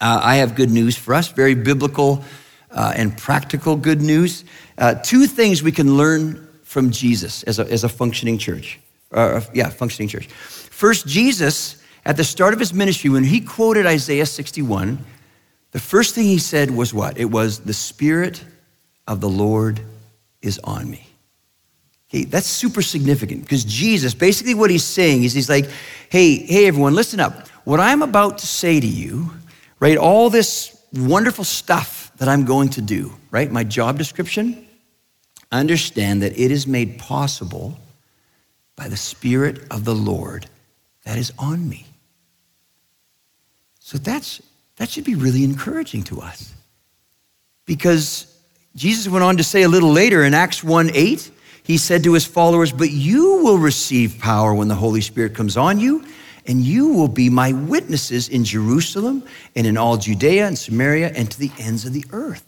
uh, 0.00 0.20
I 0.22 0.36
have 0.36 0.54
good 0.54 0.70
news 0.70 0.96
for 0.96 1.14
us, 1.14 1.28
very 1.28 1.54
biblical 1.54 2.24
uh, 2.70 2.92
and 2.96 3.16
practical 3.16 3.76
good 3.76 4.00
news. 4.00 4.44
Uh, 4.78 4.94
two 4.94 5.26
things 5.26 5.62
we 5.62 5.72
can 5.72 5.96
learn 5.96 6.48
from 6.62 6.90
Jesus 6.90 7.42
as 7.44 7.58
a, 7.58 7.70
as 7.70 7.84
a 7.84 7.88
functioning 7.88 8.38
church. 8.38 8.78
Uh, 9.12 9.40
yeah, 9.52 9.68
functioning 9.68 10.08
church. 10.08 10.26
First, 10.26 11.06
Jesus, 11.06 11.82
at 12.04 12.16
the 12.16 12.24
start 12.24 12.54
of 12.54 12.60
his 12.60 12.72
ministry, 12.72 13.10
when 13.10 13.24
he 13.24 13.40
quoted 13.40 13.86
Isaiah 13.86 14.26
61, 14.26 15.04
the 15.72 15.80
first 15.80 16.14
thing 16.14 16.24
he 16.24 16.38
said 16.38 16.70
was 16.70 16.94
what? 16.94 17.18
It 17.18 17.26
was, 17.26 17.60
The 17.60 17.74
Spirit 17.74 18.44
of 19.06 19.20
the 19.20 19.28
Lord 19.28 19.80
is 20.42 20.58
on 20.64 20.90
me. 20.90 21.06
Okay, 22.08 22.24
that's 22.24 22.46
super 22.46 22.82
significant 22.82 23.42
because 23.42 23.64
Jesus, 23.64 24.14
basically 24.14 24.54
what 24.54 24.70
he's 24.70 24.84
saying 24.84 25.22
is 25.22 25.32
he's 25.32 25.48
like, 25.48 25.68
hey, 26.08 26.36
hey, 26.36 26.66
everyone, 26.66 26.94
listen 26.94 27.20
up. 27.20 27.46
What 27.64 27.78
I'm 27.78 28.02
about 28.02 28.38
to 28.38 28.46
say 28.46 28.80
to 28.80 28.86
you, 28.86 29.30
right, 29.78 29.96
all 29.96 30.28
this 30.28 30.76
wonderful 30.92 31.44
stuff 31.44 31.99
that 32.20 32.28
I'm 32.28 32.44
going 32.44 32.68
to 32.68 32.82
do, 32.82 33.14
right, 33.30 33.50
my 33.50 33.64
job 33.64 33.96
description, 33.96 34.66
understand 35.50 36.20
that 36.20 36.38
it 36.38 36.50
is 36.50 36.66
made 36.66 36.98
possible 36.98 37.78
by 38.76 38.88
the 38.88 38.96
Spirit 38.96 39.64
of 39.70 39.86
the 39.86 39.94
Lord 39.94 40.44
that 41.04 41.16
is 41.16 41.32
on 41.38 41.66
me. 41.66 41.86
So 43.78 43.96
that's, 43.96 44.42
that 44.76 44.90
should 44.90 45.04
be 45.04 45.14
really 45.14 45.44
encouraging 45.44 46.02
to 46.04 46.20
us. 46.20 46.54
Because 47.64 48.38
Jesus 48.76 49.08
went 49.08 49.24
on 49.24 49.38
to 49.38 49.42
say 49.42 49.62
a 49.62 49.68
little 49.68 49.90
later 49.90 50.22
in 50.22 50.34
Acts 50.34 50.62
1 50.62 50.90
8, 50.92 51.30
he 51.62 51.78
said 51.78 52.04
to 52.04 52.12
his 52.12 52.26
followers, 52.26 52.70
But 52.70 52.90
you 52.90 53.42
will 53.42 53.58
receive 53.58 54.18
power 54.18 54.52
when 54.52 54.68
the 54.68 54.74
Holy 54.74 55.00
Spirit 55.00 55.34
comes 55.34 55.56
on 55.56 55.80
you, 55.80 56.04
and 56.46 56.60
you 56.60 56.92
will 56.92 57.08
be 57.08 57.28
my 57.30 57.52
witnesses 57.52 58.28
in 58.28 58.44
Jerusalem 58.44 59.22
and 59.54 59.66
in 59.66 59.76
all 59.76 59.96
Judea 59.96 60.46
and 60.46 60.58
Samaria 60.58 61.12
and 61.14 61.30
to 61.30 61.38
the 61.38 61.50
ends 61.58 61.84
of 61.84 61.92
the 61.92 62.04
earth. 62.12 62.46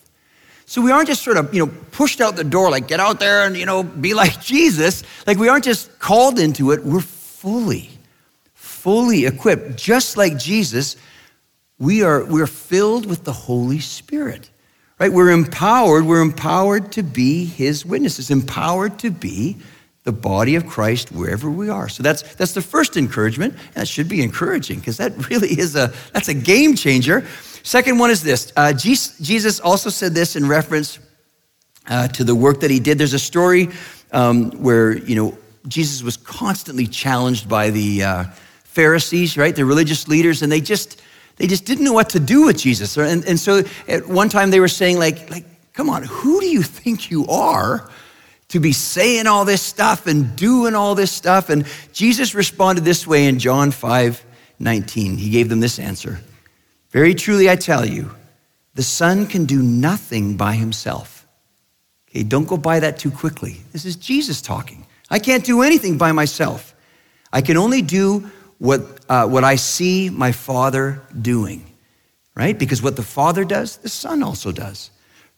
So 0.66 0.80
we 0.80 0.90
aren't 0.90 1.08
just 1.08 1.22
sort 1.22 1.36
of, 1.36 1.52
you 1.52 1.66
know, 1.66 1.72
pushed 1.90 2.20
out 2.20 2.36
the 2.36 2.44
door, 2.44 2.70
like 2.70 2.88
get 2.88 3.00
out 3.00 3.20
there 3.20 3.44
and, 3.44 3.56
you 3.56 3.66
know, 3.66 3.82
be 3.82 4.14
like 4.14 4.40
Jesus. 4.42 5.02
Like 5.26 5.38
we 5.38 5.48
aren't 5.48 5.64
just 5.64 5.98
called 5.98 6.38
into 6.38 6.70
it, 6.72 6.84
we're 6.84 7.00
fully, 7.00 7.90
fully 8.54 9.26
equipped. 9.26 9.76
Just 9.76 10.16
like 10.16 10.38
Jesus, 10.38 10.96
we 11.78 12.02
are, 12.02 12.24
we're 12.24 12.46
filled 12.46 13.06
with 13.06 13.24
the 13.24 13.32
Holy 13.32 13.80
Spirit. 13.80 14.48
Right? 14.98 15.12
We're 15.12 15.30
empowered. 15.30 16.06
We're 16.06 16.22
empowered 16.22 16.92
to 16.92 17.02
be 17.02 17.44
his 17.44 17.84
witnesses, 17.84 18.30
empowered 18.30 19.00
to 19.00 19.10
be 19.10 19.56
the 20.04 20.12
body 20.12 20.56
of 20.56 20.66
Christ 20.66 21.12
wherever 21.12 21.50
we 21.50 21.68
are. 21.68 21.88
So 21.88 22.02
that's 22.02 22.22
that's 22.34 22.52
the 22.52 22.62
first 22.62 22.96
encouragement. 22.96 23.54
That 23.74 23.86
should 23.86 24.08
be 24.08 24.22
encouraging 24.22 24.80
because 24.80 24.96
that 24.96 25.28
really 25.30 25.58
is 25.58 25.76
a 25.76 25.92
that's 26.12 26.28
a 26.28 26.34
game 26.34 26.74
changer. 26.74 27.26
Second 27.62 27.98
one 27.98 28.10
is 28.10 28.22
this. 28.22 28.52
Uh, 28.56 28.72
Jesus 28.72 29.60
also 29.60 29.88
said 29.88 30.14
this 30.14 30.34
in 30.34 30.48
reference 30.48 30.98
uh, 31.88 32.08
to 32.08 32.24
the 32.24 32.34
work 32.34 32.60
that 32.60 32.70
he 32.70 32.80
did. 32.80 32.98
There's 32.98 33.14
a 33.14 33.18
story 33.18 33.68
um, 34.12 34.50
where 34.52 34.96
you 34.96 35.14
know 35.14 35.38
Jesus 35.68 36.02
was 36.02 36.16
constantly 36.16 36.86
challenged 36.86 37.48
by 37.48 37.70
the 37.70 38.02
uh, 38.02 38.24
Pharisees, 38.64 39.36
right, 39.36 39.54
the 39.54 39.64
religious 39.64 40.08
leaders, 40.08 40.42
and 40.42 40.50
they 40.50 40.60
just 40.60 41.00
they 41.36 41.46
just 41.46 41.64
didn't 41.64 41.84
know 41.84 41.92
what 41.92 42.10
to 42.10 42.20
do 42.20 42.46
with 42.46 42.58
Jesus. 42.58 42.96
And, 42.96 43.24
and 43.24 43.38
so 43.38 43.62
at 43.88 44.08
one 44.08 44.28
time 44.28 44.50
they 44.50 44.60
were 44.60 44.68
saying, 44.68 44.98
like, 44.98 45.30
like, 45.30 45.44
come 45.72 45.88
on, 45.88 46.02
who 46.02 46.40
do 46.40 46.46
you 46.46 46.62
think 46.62 47.10
you 47.10 47.26
are 47.26 47.88
to 48.52 48.60
be 48.60 48.72
saying 48.72 49.26
all 49.26 49.44
this 49.44 49.60
stuff 49.60 50.06
and 50.06 50.36
doing 50.36 50.74
all 50.74 50.94
this 50.94 51.10
stuff? 51.10 51.50
And 51.50 51.66
Jesus 51.92 52.34
responded 52.34 52.84
this 52.84 53.06
way 53.06 53.26
in 53.26 53.38
John 53.38 53.70
5 53.70 54.24
19. 54.58 55.16
He 55.16 55.30
gave 55.30 55.48
them 55.48 55.60
this 55.60 55.78
answer 55.78 56.20
Very 56.90 57.14
truly, 57.14 57.50
I 57.50 57.56
tell 57.56 57.84
you, 57.84 58.14
the 58.74 58.82
Son 58.82 59.26
can 59.26 59.44
do 59.44 59.62
nothing 59.62 60.36
by 60.36 60.54
himself. 60.54 61.26
Okay, 62.08 62.22
don't 62.22 62.46
go 62.46 62.56
by 62.56 62.80
that 62.80 62.98
too 62.98 63.10
quickly. 63.10 63.56
This 63.72 63.84
is 63.84 63.96
Jesus 63.96 64.42
talking. 64.42 64.86
I 65.10 65.18
can't 65.18 65.44
do 65.44 65.62
anything 65.62 65.98
by 65.98 66.12
myself. 66.12 66.74
I 67.32 67.40
can 67.40 67.56
only 67.56 67.82
do 67.82 68.30
what, 68.58 68.82
uh, 69.08 69.26
what 69.26 69.44
I 69.44 69.56
see 69.56 70.10
my 70.10 70.32
Father 70.32 71.02
doing, 71.20 71.64
right? 72.34 72.58
Because 72.58 72.82
what 72.82 72.96
the 72.96 73.02
Father 73.02 73.44
does, 73.44 73.78
the 73.78 73.88
Son 73.88 74.22
also 74.22 74.52
does. 74.52 74.90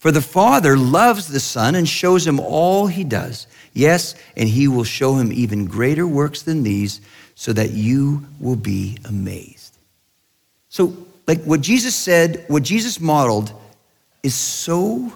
For 0.04 0.12
the 0.12 0.20
Father 0.20 0.76
loves 0.76 1.28
the 1.28 1.40
Son 1.40 1.74
and 1.74 1.88
shows 1.88 2.26
him 2.26 2.38
all 2.38 2.86
he 2.88 3.04
does. 3.04 3.46
Yes, 3.72 4.14
and 4.36 4.46
he 4.46 4.68
will 4.68 4.84
show 4.84 5.14
him 5.14 5.32
even 5.32 5.64
greater 5.64 6.06
works 6.06 6.42
than 6.42 6.62
these 6.62 7.00
so 7.34 7.54
that 7.54 7.70
you 7.70 8.22
will 8.38 8.54
be 8.54 8.98
amazed. 9.06 9.78
So, 10.68 10.94
like 11.26 11.42
what 11.44 11.62
Jesus 11.62 11.94
said, 11.94 12.44
what 12.48 12.62
Jesus 12.64 13.00
modeled 13.00 13.50
is 14.22 14.34
so, 14.34 15.10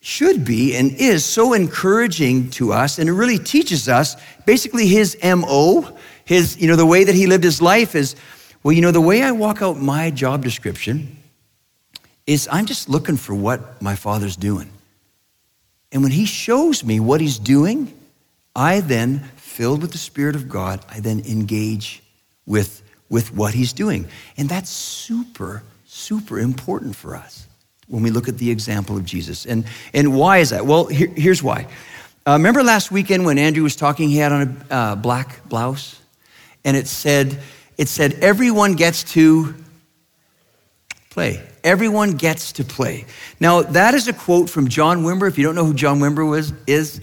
should 0.00 0.44
be, 0.44 0.76
and 0.76 0.92
is 0.92 1.24
so 1.24 1.54
encouraging 1.54 2.50
to 2.50 2.74
us, 2.74 2.98
and 2.98 3.08
it 3.08 3.14
really 3.14 3.38
teaches 3.38 3.88
us 3.88 4.16
basically 4.44 4.86
his 4.86 5.16
MO, 5.24 5.96
his, 6.26 6.58
you 6.60 6.68
know, 6.68 6.76
the 6.76 6.84
way 6.84 7.04
that 7.04 7.14
he 7.14 7.26
lived 7.26 7.42
his 7.42 7.62
life 7.62 7.94
is, 7.94 8.14
well, 8.62 8.72
you 8.72 8.82
know, 8.82 8.90
the 8.90 9.00
way 9.00 9.22
I 9.22 9.30
walk 9.30 9.62
out 9.62 9.78
my 9.78 10.10
job 10.10 10.44
description 10.44 11.15
is 12.26 12.48
I'm 12.50 12.66
just 12.66 12.88
looking 12.88 13.16
for 13.16 13.34
what 13.34 13.80
my 13.80 13.94
father's 13.94 14.36
doing. 14.36 14.70
And 15.92 16.02
when 16.02 16.12
he 16.12 16.26
shows 16.26 16.84
me 16.84 17.00
what 17.00 17.20
he's 17.20 17.38
doing, 17.38 17.92
I 18.54 18.80
then, 18.80 19.20
filled 19.36 19.82
with 19.82 19.92
the 19.92 19.98
Spirit 19.98 20.34
of 20.34 20.48
God, 20.48 20.84
I 20.90 21.00
then 21.00 21.20
engage 21.20 22.02
with, 22.44 22.82
with 23.08 23.34
what 23.34 23.54
he's 23.54 23.72
doing. 23.72 24.08
And 24.36 24.48
that's 24.48 24.70
super, 24.70 25.62
super 25.86 26.38
important 26.38 26.96
for 26.96 27.14
us 27.14 27.46
when 27.88 28.02
we 28.02 28.10
look 28.10 28.28
at 28.28 28.38
the 28.38 28.50
example 28.50 28.96
of 28.96 29.04
Jesus. 29.04 29.46
And, 29.46 29.64
and 29.94 30.16
why 30.16 30.38
is 30.38 30.50
that? 30.50 30.66
Well, 30.66 30.86
here, 30.86 31.08
here's 31.14 31.42
why. 31.42 31.68
Uh, 32.26 32.32
remember 32.32 32.64
last 32.64 32.90
weekend 32.90 33.24
when 33.24 33.38
Andrew 33.38 33.62
was 33.62 33.76
talking, 33.76 34.08
he 34.08 34.16
had 34.16 34.32
on 34.32 34.64
a 34.70 34.74
uh, 34.74 34.96
black 34.96 35.48
blouse? 35.48 36.00
and 36.66 36.76
it 36.76 36.88
said, 36.88 37.38
it 37.78 37.88
said, 37.88 38.14
everyone 38.14 38.74
gets 38.74 39.04
to 39.04 39.54
play. 41.10 41.40
Everyone 41.66 42.12
gets 42.12 42.52
to 42.52 42.64
play. 42.64 43.06
Now, 43.40 43.62
that 43.62 43.92
is 43.94 44.06
a 44.06 44.12
quote 44.12 44.48
from 44.48 44.68
John 44.68 45.02
Wimber. 45.02 45.26
If 45.26 45.36
you 45.36 45.44
don't 45.44 45.56
know 45.56 45.64
who 45.64 45.74
John 45.74 45.98
Wimber 45.98 46.26
was, 46.26 46.52
is, 46.66 47.00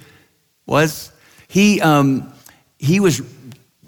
was, 0.66 1.12
he, 1.50 1.82
um, 1.82 2.34
he 2.80 3.02
was 3.02 3.22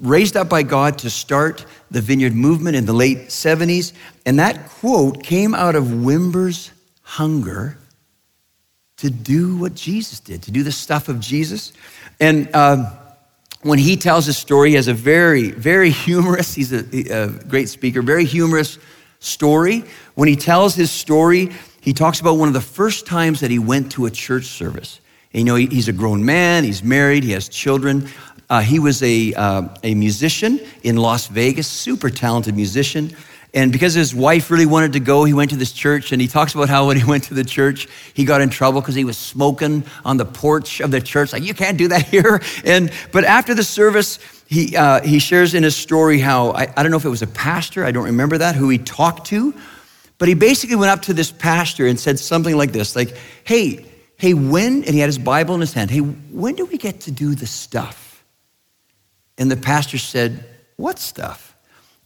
raised 0.01 0.35
up 0.35 0.49
by 0.49 0.63
God 0.63 0.97
to 0.99 1.09
start 1.09 1.65
the 1.91 2.01
vineyard 2.01 2.35
movement 2.35 2.75
in 2.75 2.85
the 2.85 2.93
late 2.93 3.29
70s. 3.29 3.93
And 4.25 4.37
that 4.39 4.67
quote 4.67 5.23
came 5.23 5.55
out 5.55 5.75
of 5.75 5.85
Wimber's 5.85 6.71
hunger 7.03 7.77
to 8.97 9.09
do 9.09 9.57
what 9.57 9.75
Jesus 9.75 10.19
did, 10.19 10.43
to 10.43 10.51
do 10.51 10.61
the 10.61 10.73
stuff 10.73 11.07
of 11.07 11.21
Jesus. 11.21 11.71
And 12.19 12.53
um, 12.53 12.87
when 13.61 13.79
he 13.79 13.95
tells 13.95 14.25
his 14.25 14.37
story, 14.37 14.71
he 14.71 14.75
has 14.75 14.89
a 14.89 14.93
very, 14.93 15.51
very 15.51 15.89
humorous, 15.89 16.53
he's 16.53 16.73
a, 16.73 16.83
a, 17.11 17.27
great 17.29 17.69
speaker, 17.69 18.01
very 18.01 18.25
humorous 18.25 18.77
story. 19.25 19.83
When 20.13 20.27
he 20.27 20.35
tells 20.35 20.75
his 20.75 20.91
story, 20.91 21.51
he 21.81 21.93
talks 21.93 22.19
about 22.19 22.37
one 22.37 22.47
of 22.47 22.53
the 22.53 22.61
first 22.61 23.05
times 23.05 23.39
that 23.41 23.51
he 23.51 23.59
went 23.59 23.91
to 23.93 24.05
a 24.05 24.11
church 24.11 24.45
service. 24.45 24.99
And, 25.33 25.39
you 25.39 25.45
know, 25.45 25.55
he's 25.55 25.87
a 25.87 25.93
grown 25.93 26.23
man, 26.23 26.63
he's 26.63 26.83
married, 26.83 27.23
he 27.23 27.31
has 27.31 27.49
children. 27.49 28.09
Uh, 28.49 28.61
he 28.61 28.79
was 28.79 29.01
a, 29.01 29.33
uh, 29.33 29.67
a 29.83 29.95
musician 29.95 30.59
in 30.83 30.97
Las 30.97 31.27
Vegas, 31.27 31.67
super 31.67 32.09
talented 32.09 32.55
musician. 32.55 33.15
And 33.55 33.71
because 33.71 33.93
his 33.93 34.13
wife 34.13 34.51
really 34.51 34.65
wanted 34.65 34.93
to 34.93 34.99
go, 34.99 35.23
he 35.23 35.33
went 35.33 35.51
to 35.51 35.55
this 35.55 35.71
church. 35.71 36.11
And 36.11 36.21
he 36.21 36.27
talks 36.27 36.53
about 36.53 36.67
how 36.67 36.87
when 36.87 36.97
he 36.97 37.03
went 37.09 37.23
to 37.25 37.33
the 37.33 37.45
church, 37.45 37.87
he 38.13 38.25
got 38.25 38.41
in 38.41 38.49
trouble 38.49 38.81
because 38.81 38.95
he 38.95 39.05
was 39.05 39.17
smoking 39.17 39.85
on 40.03 40.17
the 40.17 40.25
porch 40.25 40.81
of 40.81 40.91
the 40.91 40.99
church. 40.99 41.31
Like, 41.31 41.41
you 41.41 41.53
can't 41.53 41.77
do 41.77 41.87
that 41.87 42.05
here. 42.07 42.41
And 42.65 42.91
but 43.13 43.23
after 43.23 43.55
the 43.55 43.63
service, 43.63 44.19
he 44.45 44.75
uh, 44.75 45.01
he 45.01 45.19
shares 45.19 45.53
in 45.53 45.63
his 45.63 45.75
story 45.75 46.19
how 46.19 46.51
I, 46.51 46.67
I 46.75 46.83
don't 46.83 46.91
know 46.91 46.97
if 46.97 47.05
it 47.05 47.09
was 47.09 47.21
a 47.21 47.27
pastor, 47.27 47.85
I 47.85 47.91
don't 47.91 48.03
remember 48.03 48.37
that, 48.37 48.55
who 48.55 48.69
he 48.69 48.77
talked 48.77 49.27
to, 49.27 49.53
but 50.17 50.27
he 50.27 50.33
basically 50.33 50.75
went 50.75 50.91
up 50.91 51.01
to 51.03 51.13
this 51.13 51.31
pastor 51.31 51.87
and 51.87 51.99
said 51.99 52.19
something 52.19 52.55
like 52.55 52.71
this, 52.71 52.95
like, 52.95 53.15
"Hey, 53.43 53.85
hey, 54.17 54.33
when?" 54.33 54.83
And 54.83 54.93
he 54.93 54.99
had 54.99 55.07
his 55.07 55.17
Bible 55.17 55.55
in 55.55 55.61
his 55.61 55.73
hand. 55.73 55.89
Hey, 55.89 55.99
when 55.99 56.55
do 56.55 56.65
we 56.65 56.77
get 56.77 57.01
to 57.01 57.11
do 57.11 57.33
the 57.33 57.47
stuff? 57.47 58.23
And 59.37 59.49
the 59.49 59.57
pastor 59.57 59.97
said, 59.97 60.45
"What 60.75 60.99
stuff?" 60.99 61.54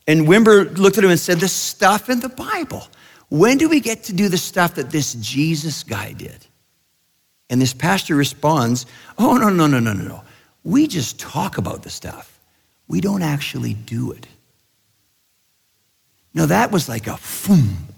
And 0.06 0.26
Wimber 0.26 0.76
looked 0.76 0.98
at 0.98 1.04
him 1.04 1.10
and 1.10 1.20
said, 1.20 1.40
The 1.40 1.48
stuff 1.48 2.08
in 2.10 2.20
the 2.20 2.28
Bible. 2.28 2.86
When 3.28 3.58
do 3.58 3.68
we 3.68 3.80
get 3.80 4.04
to 4.04 4.12
do 4.12 4.28
the 4.28 4.38
stuff 4.38 4.74
that 4.74 4.90
this 4.90 5.14
Jesus 5.14 5.84
guy 5.84 6.12
did? 6.12 6.46
And 7.48 7.60
this 7.60 7.72
pastor 7.72 8.14
responds, 8.14 8.86
Oh, 9.18 9.36
no, 9.36 9.48
no, 9.48 9.66
no, 9.66 9.78
no, 9.78 9.92
no, 9.92 10.04
no. 10.04 10.22
We 10.64 10.86
just 10.86 11.18
talk 11.18 11.58
about 11.58 11.82
the 11.82 11.90
stuff, 11.90 12.38
we 12.88 13.00
don't 13.00 13.22
actually 13.22 13.74
do 13.74 14.12
it. 14.12 14.26
Now, 16.32 16.46
that 16.46 16.70
was 16.70 16.88
like 16.88 17.06
a 17.06 17.18
boom 17.46 17.88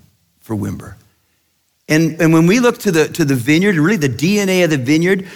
for 0.40 0.56
Wimber. 0.56 0.94
And, 1.88 2.20
and 2.20 2.32
when 2.32 2.46
we 2.46 2.60
look 2.60 2.78
to 2.78 2.92
the, 2.92 3.08
to 3.08 3.24
the 3.24 3.34
vineyard, 3.34 3.76
really 3.76 3.96
the 3.96 4.08
DNA 4.08 4.64
of 4.64 4.70
the 4.70 4.78
vineyard, 4.78 5.28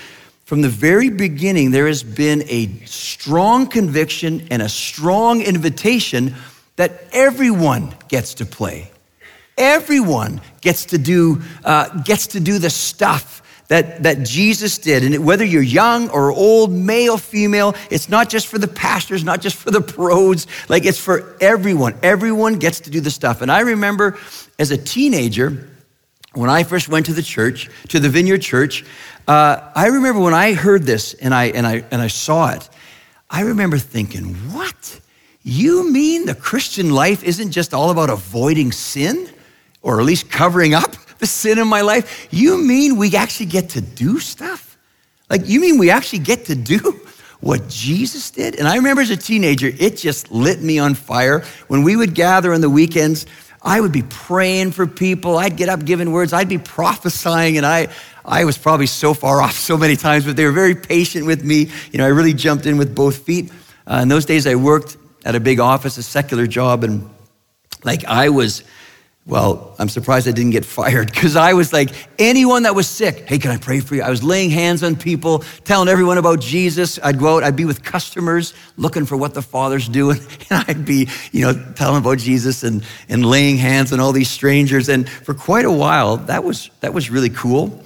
from 0.44 0.62
the 0.62 0.68
very 0.68 1.10
beginning, 1.10 1.72
there 1.72 1.88
has 1.88 2.02
been 2.02 2.44
a 2.46 2.68
strong 2.86 3.66
conviction 3.66 4.46
and 4.50 4.62
a 4.62 4.68
strong 4.68 5.42
invitation 5.42 6.34
that 6.76 7.04
everyone 7.12 7.94
gets 8.08 8.34
to 8.34 8.46
play. 8.46 8.90
Everyone 9.58 10.40
gets 10.60 10.86
to 10.86 10.98
do, 10.98 11.42
uh, 11.64 12.02
gets 12.02 12.28
to 12.28 12.40
do 12.40 12.58
the 12.58 12.70
stuff 12.70 13.42
that, 13.68 14.02
that 14.02 14.22
Jesus 14.22 14.78
did. 14.78 15.02
And 15.02 15.24
whether 15.24 15.44
you're 15.44 15.62
young 15.62 16.08
or 16.10 16.30
old, 16.30 16.70
male, 16.70 17.16
female, 17.16 17.74
it's 17.90 18.08
not 18.08 18.28
just 18.28 18.46
for 18.46 18.58
the 18.58 18.68
pastors, 18.68 19.24
not 19.24 19.40
just 19.40 19.56
for 19.56 19.70
the 19.70 19.80
pros, 19.80 20.46
like 20.68 20.84
it's 20.84 20.98
for 20.98 21.36
everyone. 21.40 21.96
Everyone 22.02 22.58
gets 22.58 22.80
to 22.80 22.90
do 22.90 23.00
the 23.00 23.10
stuff. 23.10 23.42
And 23.42 23.50
I 23.50 23.60
remember 23.60 24.18
as 24.58 24.70
a 24.70 24.76
teenager, 24.76 25.68
when 26.34 26.50
I 26.50 26.62
first 26.62 26.88
went 26.88 27.06
to 27.06 27.14
the 27.14 27.22
church, 27.22 27.70
to 27.88 27.98
the 27.98 28.10
Vineyard 28.10 28.42
Church, 28.42 28.84
uh, 29.26 29.70
I 29.74 29.86
remember 29.86 30.20
when 30.20 30.34
I 30.34 30.52
heard 30.52 30.82
this 30.82 31.14
and 31.14 31.34
I, 31.34 31.46
and, 31.46 31.66
I, 31.66 31.82
and 31.90 32.00
I 32.00 32.08
saw 32.08 32.52
it, 32.52 32.68
I 33.30 33.42
remember 33.42 33.78
thinking, 33.78 34.34
what? 34.52 35.00
You 35.48 35.88
mean 35.88 36.26
the 36.26 36.34
Christian 36.34 36.90
life 36.90 37.22
isn't 37.22 37.52
just 37.52 37.72
all 37.72 37.90
about 37.90 38.10
avoiding 38.10 38.72
sin 38.72 39.30
or 39.80 40.00
at 40.00 40.04
least 40.04 40.28
covering 40.28 40.74
up 40.74 40.96
the 41.20 41.26
sin 41.26 41.60
in 41.60 41.68
my 41.68 41.82
life? 41.82 42.26
You 42.32 42.58
mean 42.58 42.96
we 42.96 43.14
actually 43.14 43.46
get 43.46 43.68
to 43.70 43.80
do 43.80 44.18
stuff? 44.18 44.76
Like, 45.30 45.42
you 45.48 45.60
mean 45.60 45.78
we 45.78 45.88
actually 45.88 46.18
get 46.18 46.46
to 46.46 46.56
do 46.56 46.78
what 47.40 47.68
Jesus 47.68 48.32
did? 48.32 48.56
And 48.56 48.66
I 48.66 48.74
remember 48.74 49.02
as 49.02 49.10
a 49.10 49.16
teenager, 49.16 49.68
it 49.68 49.96
just 49.96 50.32
lit 50.32 50.60
me 50.60 50.80
on 50.80 50.94
fire. 50.94 51.44
When 51.68 51.84
we 51.84 51.94
would 51.94 52.16
gather 52.16 52.52
on 52.52 52.60
the 52.60 52.70
weekends, 52.70 53.24
I 53.62 53.80
would 53.80 53.92
be 53.92 54.02
praying 54.02 54.72
for 54.72 54.88
people. 54.88 55.38
I'd 55.38 55.56
get 55.56 55.68
up 55.68 55.84
giving 55.84 56.10
words. 56.10 56.32
I'd 56.32 56.48
be 56.48 56.58
prophesying. 56.58 57.56
And 57.56 57.64
I, 57.64 57.86
I 58.24 58.46
was 58.46 58.58
probably 58.58 58.88
so 58.88 59.14
far 59.14 59.40
off 59.42 59.54
so 59.54 59.76
many 59.76 59.94
times, 59.94 60.24
but 60.24 60.34
they 60.34 60.44
were 60.44 60.50
very 60.50 60.74
patient 60.74 61.24
with 61.24 61.44
me. 61.44 61.70
You 61.92 61.98
know, 61.98 62.04
I 62.04 62.08
really 62.08 62.34
jumped 62.34 62.66
in 62.66 62.78
with 62.78 62.96
both 62.96 63.18
feet. 63.18 63.52
Uh, 63.88 64.00
in 64.02 64.08
those 64.08 64.24
days, 64.24 64.48
I 64.48 64.56
worked 64.56 64.96
at 65.26 65.34
a 65.34 65.40
big 65.40 65.60
office, 65.60 65.98
a 65.98 66.02
secular 66.02 66.46
job, 66.46 66.84
and 66.84 67.10
like 67.84 68.04
I 68.04 68.30
was 68.30 68.62
well, 69.26 69.74
I'm 69.80 69.88
surprised 69.88 70.28
I 70.28 70.30
didn't 70.30 70.52
get 70.52 70.64
fired 70.78 71.12
because 71.12 71.34
I 71.34 71.54
was 71.54 71.72
like, 71.72 71.90
anyone 72.18 72.62
that 72.62 72.74
was 72.74 72.88
sick, 72.88 73.28
hey, 73.28 73.38
can 73.38 73.50
I 73.50 73.56
pray 73.56 73.80
for 73.80 73.96
you? 73.96 74.02
I 74.02 74.08
was 74.08 74.22
laying 74.22 74.50
hands 74.50 74.84
on 74.84 74.94
people, 74.94 75.40
telling 75.64 75.88
everyone 75.88 76.16
about 76.16 76.40
Jesus. 76.40 77.00
I'd 77.02 77.18
go 77.18 77.36
out, 77.36 77.42
I'd 77.42 77.56
be 77.56 77.64
with 77.64 77.82
customers 77.82 78.54
looking 78.76 79.04
for 79.04 79.16
what 79.16 79.34
the 79.34 79.42
Father's 79.42 79.88
doing, 79.88 80.18
and 80.50 80.64
I'd 80.68 80.84
be, 80.84 81.08
you 81.32 81.44
know, 81.44 81.72
telling 81.74 81.98
about 81.98 82.18
Jesus 82.18 82.62
and, 82.62 82.84
and 83.08 83.26
laying 83.26 83.56
hands 83.56 83.92
on 83.92 83.98
all 83.98 84.12
these 84.12 84.30
strangers. 84.30 84.88
And 84.88 85.08
for 85.08 85.34
quite 85.34 85.64
a 85.64 85.72
while, 85.72 86.18
that 86.18 86.44
was, 86.44 86.70
that 86.80 86.94
was 86.94 87.10
really 87.10 87.30
cool. 87.30 87.82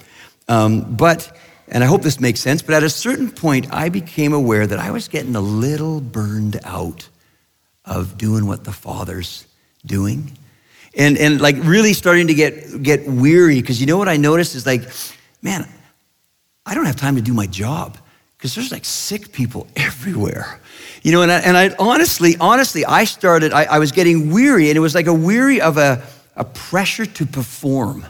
Um, 0.46 0.94
but, 0.94 1.34
and 1.68 1.82
I 1.82 1.86
hope 1.86 2.02
this 2.02 2.20
makes 2.20 2.40
sense, 2.40 2.60
but 2.60 2.74
at 2.74 2.82
a 2.82 2.90
certain 2.90 3.30
point, 3.30 3.72
I 3.72 3.88
became 3.88 4.34
aware 4.34 4.66
that 4.66 4.78
I 4.78 4.90
was 4.90 5.08
getting 5.08 5.34
a 5.36 5.40
little 5.40 6.02
burned 6.02 6.60
out 6.64 7.08
of 7.90 8.16
doing 8.16 8.46
what 8.46 8.64
the 8.64 8.72
Father's 8.72 9.46
doing 9.84 10.38
and, 10.96 11.18
and 11.18 11.40
like 11.40 11.56
really 11.58 11.92
starting 11.92 12.28
to 12.28 12.34
get, 12.34 12.82
get 12.82 13.06
weary 13.06 13.60
because 13.60 13.80
you 13.80 13.86
know 13.86 13.98
what 13.98 14.08
I 14.08 14.16
noticed 14.16 14.54
is 14.54 14.64
like, 14.64 14.82
man, 15.42 15.68
I 16.64 16.74
don't 16.74 16.86
have 16.86 16.96
time 16.96 17.16
to 17.16 17.22
do 17.22 17.34
my 17.34 17.46
job 17.46 17.98
because 18.36 18.54
there's 18.54 18.72
like 18.72 18.84
sick 18.84 19.32
people 19.32 19.66
everywhere. 19.76 20.60
You 21.02 21.12
know, 21.12 21.22
and 21.22 21.32
I, 21.32 21.38
and 21.40 21.56
I 21.56 21.74
honestly, 21.78 22.36
honestly, 22.40 22.84
I 22.84 23.04
started, 23.04 23.52
I, 23.52 23.64
I 23.64 23.78
was 23.78 23.92
getting 23.92 24.30
weary 24.30 24.68
and 24.68 24.76
it 24.76 24.80
was 24.80 24.94
like 24.94 25.06
a 25.06 25.14
weary 25.14 25.60
of 25.60 25.76
a, 25.76 26.02
a 26.36 26.44
pressure 26.44 27.06
to 27.06 27.26
perform, 27.26 28.06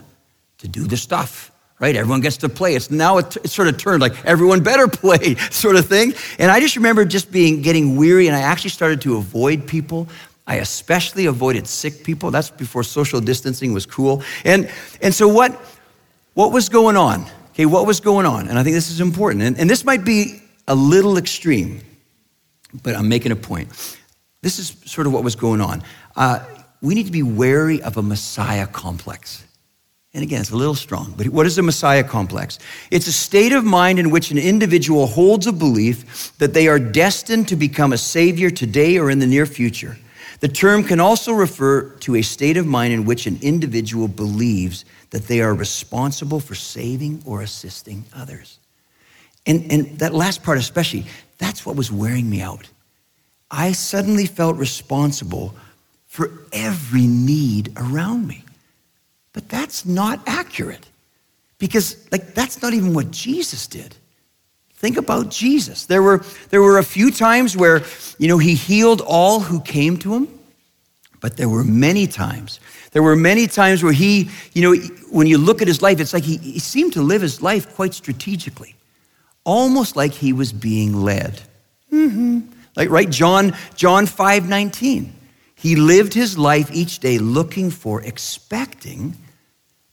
to 0.59 0.67
do 0.67 0.85
the 0.85 0.97
stuff 0.97 1.50
right? 1.81 1.95
Everyone 1.95 2.21
gets 2.21 2.37
to 2.37 2.47
play. 2.47 2.75
It's 2.75 2.91
now 2.91 3.17
it, 3.17 3.35
it, 3.37 3.49
sort 3.49 3.67
of 3.67 3.77
turned 3.77 4.01
like 4.01 4.13
everyone 4.23 4.61
better 4.61 4.87
play 5.03 5.35
sort 5.49 5.75
of 5.75 5.87
thing. 5.87 6.13
And 6.39 6.49
I 6.49 6.61
just 6.61 6.77
remember 6.77 7.03
just 7.03 7.31
being 7.31 7.61
getting 7.61 7.97
weary, 7.97 8.27
and 8.27 8.35
I 8.35 8.41
actually 8.41 8.69
started 8.69 9.01
to 9.01 9.17
avoid 9.17 9.67
people. 9.67 10.07
I 10.47 10.55
especially 10.55 11.25
avoided 11.25 11.67
sick 11.67 12.03
people. 12.03 12.31
That's 12.31 12.49
before 12.49 12.83
social 12.83 13.19
distancing 13.19 13.73
was 13.73 13.85
cool. 13.85 14.23
And, 14.45 14.69
and 15.01 15.13
so, 15.13 15.27
what, 15.27 15.53
what 16.35 16.51
was 16.53 16.69
going 16.69 16.97
on? 16.97 17.25
Okay, 17.51 17.65
what 17.65 17.85
was 17.85 17.99
going 17.99 18.25
on? 18.25 18.47
And 18.47 18.57
I 18.57 18.63
think 18.63 18.75
this 18.75 18.89
is 18.89 19.01
important. 19.01 19.43
And, 19.43 19.59
and 19.59 19.69
this 19.69 19.83
might 19.83 20.05
be 20.05 20.41
a 20.67 20.75
little 20.75 21.17
extreme, 21.17 21.81
but 22.83 22.95
I'm 22.95 23.09
making 23.09 23.31
a 23.31 23.35
point. 23.35 23.69
This 24.41 24.57
is 24.57 24.75
sort 24.85 25.05
of 25.07 25.13
what 25.13 25.23
was 25.23 25.35
going 25.35 25.61
on. 25.61 25.83
Uh, 26.15 26.39
we 26.81 26.95
need 26.95 27.05
to 27.05 27.11
be 27.11 27.23
wary 27.23 27.81
of 27.81 27.97
a 27.97 28.01
Messiah 28.01 28.65
complex. 28.67 29.43
And 30.13 30.23
again, 30.23 30.41
it's 30.41 30.51
a 30.51 30.57
little 30.57 30.75
strong, 30.75 31.13
but 31.15 31.29
what 31.29 31.45
is 31.45 31.57
a 31.57 31.61
Messiah 31.61 32.03
complex? 32.03 32.59
It's 32.89 33.07
a 33.07 33.13
state 33.13 33.53
of 33.53 33.63
mind 33.63 33.97
in 33.97 34.09
which 34.09 34.29
an 34.29 34.37
individual 34.37 35.07
holds 35.07 35.47
a 35.47 35.53
belief 35.53 36.37
that 36.37 36.53
they 36.53 36.67
are 36.67 36.79
destined 36.79 37.47
to 37.47 37.55
become 37.55 37.93
a 37.93 37.97
savior 37.97 38.49
today 38.49 38.97
or 38.97 39.09
in 39.09 39.19
the 39.19 39.27
near 39.27 39.45
future. 39.45 39.97
The 40.41 40.49
term 40.49 40.83
can 40.83 40.99
also 40.99 41.31
refer 41.31 41.83
to 41.99 42.15
a 42.15 42.21
state 42.23 42.57
of 42.57 42.65
mind 42.65 42.93
in 42.93 43.05
which 43.05 43.25
an 43.25 43.39
individual 43.41 44.09
believes 44.09 44.83
that 45.11 45.27
they 45.27 45.39
are 45.39 45.53
responsible 45.53 46.41
for 46.41 46.55
saving 46.55 47.21
or 47.25 47.41
assisting 47.41 48.03
others. 48.13 48.59
And, 49.45 49.71
and 49.71 49.99
that 49.99 50.13
last 50.13 50.43
part, 50.43 50.57
especially, 50.57 51.05
that's 51.37 51.65
what 51.65 51.77
was 51.77 51.91
wearing 51.91 52.29
me 52.29 52.41
out. 52.41 52.67
I 53.49 53.71
suddenly 53.71 54.25
felt 54.25 54.57
responsible 54.57 55.55
for 56.07 56.31
every 56.51 57.07
need 57.07 57.71
around 57.77 58.27
me. 58.27 58.43
But 59.33 59.49
that's 59.49 59.85
not 59.85 60.21
accurate 60.27 60.87
because, 61.57 62.07
like, 62.11 62.33
that's 62.33 62.61
not 62.61 62.73
even 62.73 62.93
what 62.93 63.11
Jesus 63.11 63.67
did. 63.67 63.95
Think 64.73 64.97
about 64.97 65.29
Jesus. 65.29 65.85
There 65.85 66.01
were, 66.01 66.23
there 66.49 66.61
were 66.61 66.79
a 66.79 66.83
few 66.83 67.11
times 67.11 67.55
where, 67.55 67.83
you 68.17 68.27
know, 68.27 68.39
he 68.39 68.55
healed 68.55 69.01
all 69.01 69.39
who 69.39 69.61
came 69.61 69.97
to 69.97 70.15
him, 70.15 70.27
but 71.19 71.37
there 71.37 71.47
were 71.47 71.63
many 71.63 72.07
times. 72.07 72.59
There 72.91 73.03
were 73.03 73.15
many 73.15 73.47
times 73.47 73.83
where 73.83 73.93
he, 73.93 74.29
you 74.53 74.61
know, 74.63 74.75
when 75.11 75.27
you 75.27 75.37
look 75.37 75.61
at 75.61 75.67
his 75.67 75.81
life, 75.81 75.99
it's 75.99 76.13
like 76.13 76.23
he, 76.23 76.37
he 76.37 76.59
seemed 76.59 76.93
to 76.93 77.01
live 77.01 77.21
his 77.21 77.41
life 77.41 77.73
quite 77.75 77.93
strategically, 77.93 78.75
almost 79.43 79.95
like 79.95 80.13
he 80.13 80.33
was 80.33 80.51
being 80.51 80.95
led. 80.95 81.41
Mm-hmm. 81.93 82.39
Like, 82.75 82.89
right, 82.89 83.09
John, 83.09 83.55
John 83.75 84.07
5 84.07 84.49
19. 84.49 85.13
He 85.61 85.75
lived 85.75 86.15
his 86.15 86.39
life 86.39 86.71
each 86.73 86.99
day 86.99 87.19
looking 87.19 87.69
for, 87.69 88.01
expecting 88.01 89.15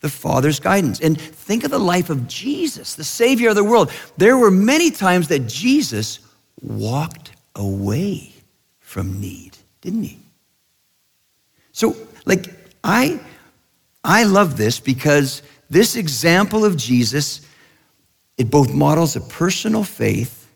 the 0.00 0.08
Father's 0.08 0.60
guidance. 0.60 0.98
And 0.98 1.20
think 1.20 1.62
of 1.62 1.70
the 1.70 1.78
life 1.78 2.08
of 2.08 2.26
Jesus, 2.26 2.94
the 2.94 3.04
Savior 3.04 3.50
of 3.50 3.54
the 3.54 3.62
world. 3.62 3.92
There 4.16 4.38
were 4.38 4.50
many 4.50 4.90
times 4.90 5.28
that 5.28 5.40
Jesus 5.40 6.20
walked 6.62 7.32
away 7.54 8.32
from 8.78 9.20
need, 9.20 9.58
didn't 9.82 10.04
he? 10.04 10.18
So, 11.72 11.94
like, 12.24 12.46
I, 12.82 13.20
I 14.02 14.24
love 14.24 14.56
this 14.56 14.80
because 14.80 15.42
this 15.68 15.96
example 15.96 16.64
of 16.64 16.78
Jesus, 16.78 17.42
it 18.38 18.50
both 18.50 18.72
models 18.72 19.16
a 19.16 19.20
personal 19.20 19.84
faith, 19.84 20.50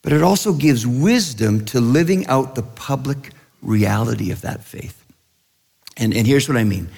but 0.00 0.14
it 0.14 0.22
also 0.22 0.54
gives 0.54 0.86
wisdom 0.86 1.66
to 1.66 1.78
living 1.78 2.26
out 2.28 2.54
the 2.54 2.62
public 2.62 3.34
reality 3.62 4.30
of 4.32 4.42
that 4.42 4.64
faith. 4.64 4.96
And, 5.96 6.14
and 6.14 6.26
here's 6.26 6.48
what 6.48 6.56
I 6.56 6.64
mean. 6.64 6.88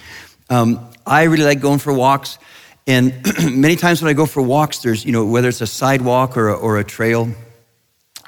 Um, 0.49 0.91
I 1.07 1.25
really 1.25 1.45
like 1.45 1.61
going 1.61 1.79
for 1.79 1.93
walks. 1.93 2.39
And 2.87 3.15
many 3.45 3.77
times 3.77 4.03
when 4.03 4.11
I 4.11 4.13
go 4.13 4.27
for 4.27 4.43
walks, 4.43 4.79
there's, 4.79 5.05
you 5.05 5.13
know, 5.13 5.25
whether 5.25 5.49
it's 5.49 5.61
a 5.61 5.67
sidewalk 5.67 6.37
or 6.37 6.49
a, 6.49 6.55
or 6.55 6.79
a 6.79 6.85
trail, 6.85 7.29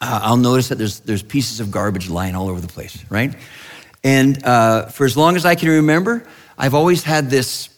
uh, 0.01 0.21
I'll 0.23 0.37
notice 0.37 0.69
that 0.69 0.79
there's, 0.79 1.01
there's 1.01 1.23
pieces 1.23 1.61
of 1.61 1.71
garbage 1.71 2.09
lying 2.09 2.35
all 2.35 2.49
over 2.49 2.61
the 2.61 2.69
place, 2.69 3.05
right? 3.11 3.35
And 4.03 4.45
uh, 4.45 4.87
for 4.87 5.07
as 5.07 5.17
long 5.17 5.37
as 5.37 5.45
I 5.45 5.55
can 5.55 5.69
remember, 5.69 6.27
I've 6.59 6.75
always 6.75 7.03
had 7.03 7.31
this 7.31 7.69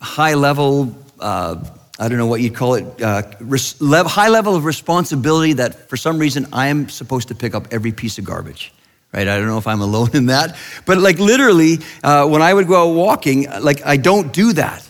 high 0.00 0.34
level, 0.34 0.96
uh, 1.18 1.64
I 1.98 2.08
don't 2.08 2.18
know 2.18 2.26
what 2.26 2.40
you'd 2.40 2.54
call 2.54 2.74
it, 2.74 3.02
uh, 3.02 3.22
res- 3.40 3.80
level, 3.80 4.10
high 4.10 4.28
level 4.28 4.54
of 4.54 4.64
responsibility 4.64 5.54
that 5.54 5.88
for 5.88 5.96
some 5.96 6.18
reason 6.18 6.46
I 6.52 6.68
am 6.68 6.88
supposed 6.88 7.28
to 7.28 7.34
pick 7.34 7.54
up 7.54 7.68
every 7.72 7.92
piece 7.92 8.18
of 8.18 8.24
garbage 8.24 8.72
right? 9.16 9.26
I 9.26 9.38
don't 9.38 9.48
know 9.48 9.58
if 9.58 9.66
I'm 9.66 9.80
alone 9.80 10.10
in 10.14 10.26
that. 10.26 10.56
But 10.84 10.98
like 10.98 11.18
literally, 11.18 11.78
uh, 12.04 12.28
when 12.28 12.42
I 12.42 12.52
would 12.52 12.68
go 12.68 12.88
out 12.90 12.94
walking, 12.94 13.50
like 13.60 13.84
I 13.84 13.96
don't 13.96 14.32
do 14.32 14.52
that. 14.52 14.82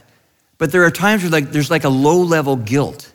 But 0.59 0.73
there 0.73 0.85
are 0.85 0.91
times 0.91 1.23
where 1.23 1.31
like 1.31 1.53
there's 1.53 1.71
like 1.71 1.85
a 1.85 1.89
low 1.89 2.19
level 2.19 2.57
guilt, 2.57 3.13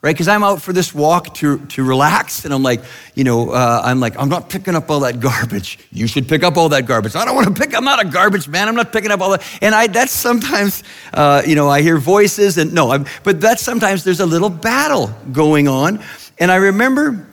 right? 0.00 0.14
Because 0.14 0.28
I'm 0.28 0.44
out 0.44 0.62
for 0.62 0.72
this 0.72 0.94
walk 0.94 1.34
to, 1.36 1.58
to 1.58 1.82
relax, 1.82 2.44
and 2.44 2.54
I'm 2.54 2.62
like, 2.62 2.82
you 3.14 3.24
know, 3.24 3.50
uh, 3.50 3.80
I'm 3.82 4.00
like, 4.00 4.16
I'm 4.18 4.28
not 4.28 4.50
picking 4.50 4.76
up 4.76 4.90
all 4.90 5.00
that 5.00 5.18
garbage. 5.18 5.78
You 5.90 6.06
should 6.06 6.28
pick 6.28 6.42
up 6.44 6.56
all 6.56 6.68
that 6.68 6.86
garbage. 6.86 7.16
I 7.16 7.24
don't 7.24 7.34
want 7.34 7.48
to 7.48 7.54
pick. 7.54 7.74
I'm 7.74 7.84
not 7.84 8.04
a 8.04 8.08
garbage 8.08 8.46
man. 8.46 8.68
I'm 8.68 8.76
not 8.76 8.92
picking 8.92 9.10
up 9.10 9.20
all 9.22 9.30
that. 9.30 9.42
And 9.60 9.74
I 9.74 9.88
that's 9.88 10.12
sometimes, 10.12 10.84
uh, 11.14 11.42
you 11.46 11.56
know, 11.56 11.68
I 11.68 11.82
hear 11.82 11.98
voices, 11.98 12.58
and 12.58 12.72
no, 12.72 12.92
I'm, 12.92 13.06
but 13.24 13.40
that's 13.40 13.62
sometimes 13.62 14.04
there's 14.04 14.20
a 14.20 14.26
little 14.26 14.50
battle 14.50 15.12
going 15.32 15.66
on. 15.66 16.00
And 16.38 16.52
I 16.52 16.56
remember 16.56 17.26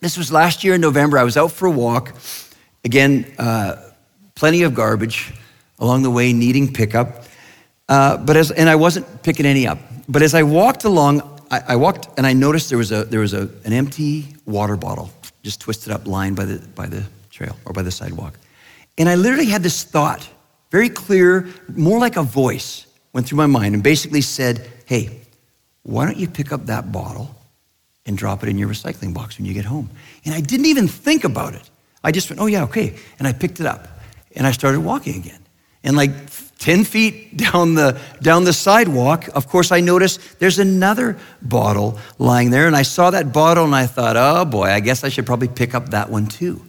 this 0.00 0.16
was 0.16 0.32
last 0.32 0.64
year 0.64 0.74
in 0.74 0.80
November. 0.80 1.18
I 1.18 1.24
was 1.24 1.36
out 1.36 1.52
for 1.52 1.66
a 1.66 1.70
walk. 1.70 2.14
Again, 2.84 3.32
uh, 3.38 3.76
plenty 4.34 4.62
of 4.62 4.74
garbage 4.74 5.32
along 5.78 6.02
the 6.02 6.10
way, 6.10 6.32
needing 6.32 6.72
pickup. 6.72 7.24
Uh, 7.88 8.16
but 8.16 8.36
as, 8.36 8.50
and 8.50 8.68
I 8.68 8.76
wasn't 8.76 9.22
picking 9.22 9.46
any 9.46 9.66
up. 9.66 9.78
But 10.08 10.22
as 10.22 10.34
I 10.34 10.42
walked 10.42 10.84
along, 10.84 11.22
I, 11.50 11.60
I 11.68 11.76
walked 11.76 12.08
and 12.16 12.26
I 12.26 12.32
noticed 12.32 12.68
there 12.68 12.78
was, 12.78 12.92
a, 12.92 13.04
there 13.04 13.20
was 13.20 13.34
a, 13.34 13.48
an 13.64 13.72
empty 13.72 14.26
water 14.46 14.76
bottle 14.76 15.10
just 15.42 15.60
twisted 15.60 15.92
up, 15.92 16.06
lying 16.06 16.34
by 16.34 16.44
the, 16.44 16.58
by 16.74 16.86
the 16.86 17.04
trail 17.30 17.56
or 17.64 17.72
by 17.72 17.82
the 17.82 17.90
sidewalk. 17.90 18.38
And 18.98 19.08
I 19.08 19.14
literally 19.14 19.46
had 19.46 19.62
this 19.62 19.84
thought, 19.84 20.28
very 20.70 20.88
clear, 20.88 21.48
more 21.74 21.98
like 21.98 22.16
a 22.16 22.22
voice 22.22 22.86
went 23.12 23.26
through 23.26 23.38
my 23.38 23.46
mind 23.46 23.74
and 23.74 23.82
basically 23.82 24.20
said, 24.20 24.70
Hey, 24.86 25.20
why 25.82 26.04
don't 26.04 26.16
you 26.16 26.28
pick 26.28 26.52
up 26.52 26.66
that 26.66 26.92
bottle 26.92 27.34
and 28.10 28.18
drop 28.18 28.42
it 28.42 28.48
in 28.48 28.58
your 28.58 28.68
recycling 28.68 29.14
box 29.14 29.38
when 29.38 29.46
you 29.46 29.54
get 29.54 29.64
home. 29.64 29.88
And 30.24 30.34
I 30.34 30.40
didn't 30.40 30.66
even 30.66 30.88
think 30.88 31.22
about 31.22 31.54
it. 31.54 31.70
I 32.02 32.10
just 32.10 32.28
went, 32.28 32.40
oh, 32.40 32.46
yeah, 32.46 32.64
okay. 32.64 32.96
And 33.20 33.28
I 33.28 33.32
picked 33.32 33.60
it 33.60 33.66
up 33.66 33.86
and 34.34 34.46
I 34.46 34.50
started 34.50 34.80
walking 34.80 35.16
again. 35.16 35.38
And 35.84 35.96
like 35.96 36.10
10 36.58 36.82
feet 36.84 37.36
down 37.52 37.74
the, 37.74 37.98
down 38.20 38.42
the 38.44 38.52
sidewalk, 38.52 39.28
of 39.34 39.46
course, 39.48 39.70
I 39.70 39.80
noticed 39.80 40.40
there's 40.40 40.58
another 40.58 41.18
bottle 41.40 41.98
lying 42.18 42.50
there. 42.50 42.66
And 42.66 42.74
I 42.74 42.82
saw 42.82 43.10
that 43.10 43.32
bottle 43.32 43.64
and 43.64 43.74
I 43.74 43.86
thought, 43.86 44.16
oh 44.16 44.44
boy, 44.44 44.66
I 44.66 44.80
guess 44.80 45.04
I 45.04 45.08
should 45.08 45.24
probably 45.24 45.48
pick 45.48 45.74
up 45.74 45.90
that 45.90 46.10
one 46.10 46.26
too. 46.26 46.60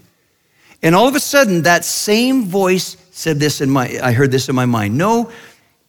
And 0.83 0.93
all 0.95 1.07
of 1.07 1.15
a 1.15 1.19
sudden, 1.19 1.63
that 1.63 1.83
same 1.83 2.45
voice 2.45 2.97
said 3.09 3.39
this 3.39 3.61
in 3.61 3.69
my, 3.69 3.99
I 4.01 4.13
heard 4.13 4.29
this 4.29 4.47
in 4.47 4.55
my 4.55 4.65
mind. 4.65 4.95
No, 4.95 5.31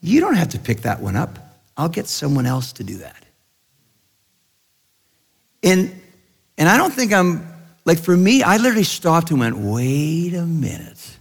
you 0.01 0.21
don't 0.21 0.35
have 0.35 0.49
to 0.51 0.59
pick 0.59 0.83
that 0.83 1.01
one 1.01 1.17
up. 1.17 1.39
I'll 1.77 1.89
get 1.89 2.07
someone 2.07 2.47
else 2.47 2.73
to 2.75 2.85
do 2.85 2.99
that. 2.99 3.22
And, 5.63 6.01
and 6.59 6.69
I 6.69 6.77
don't 6.77 6.93
think 6.93 7.13
I'm, 7.13 7.47
like 7.85 7.99
for 7.99 8.17
me, 8.17 8.43
I 8.43 8.57
literally 8.57 8.85
stopped 8.85 9.31
and 9.31 9.41
went, 9.41 9.57
wait 9.57 10.35
a 10.35 10.47
minute. 10.47 11.17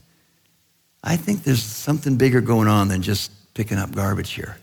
I 1.04 1.18
think 1.18 1.44
there's 1.44 1.64
something 1.64 2.18
bigger 2.18 2.42
going 2.42 2.68
on 2.68 2.88
than 2.88 3.02
just 3.02 3.32
picking 3.54 3.78
up 3.78 3.92
garbage 3.94 4.32
here. 4.32 4.58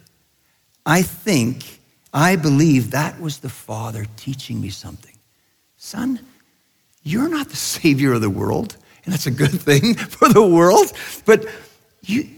I 0.87 1.03
think, 1.03 1.81
I 2.13 2.37
believe 2.37 2.93
that 2.93 3.21
was 3.21 3.39
the 3.39 3.49
Father 3.49 4.07
teaching 4.17 4.61
me 4.61 4.71
something. 4.71 5.15
Son, 5.77 6.21
you're 7.03 7.29
not 7.29 7.49
the 7.49 7.57
Savior 7.79 8.15
of 8.15 8.21
the 8.21 8.31
world, 8.31 8.77
and 9.05 9.13
that's 9.13 9.27
a 9.27 9.31
good 9.31 9.61
thing 9.61 9.95
for 9.95 10.29
the 10.29 10.45
world. 10.45 10.93
But 11.25 11.47
you, 12.03 12.29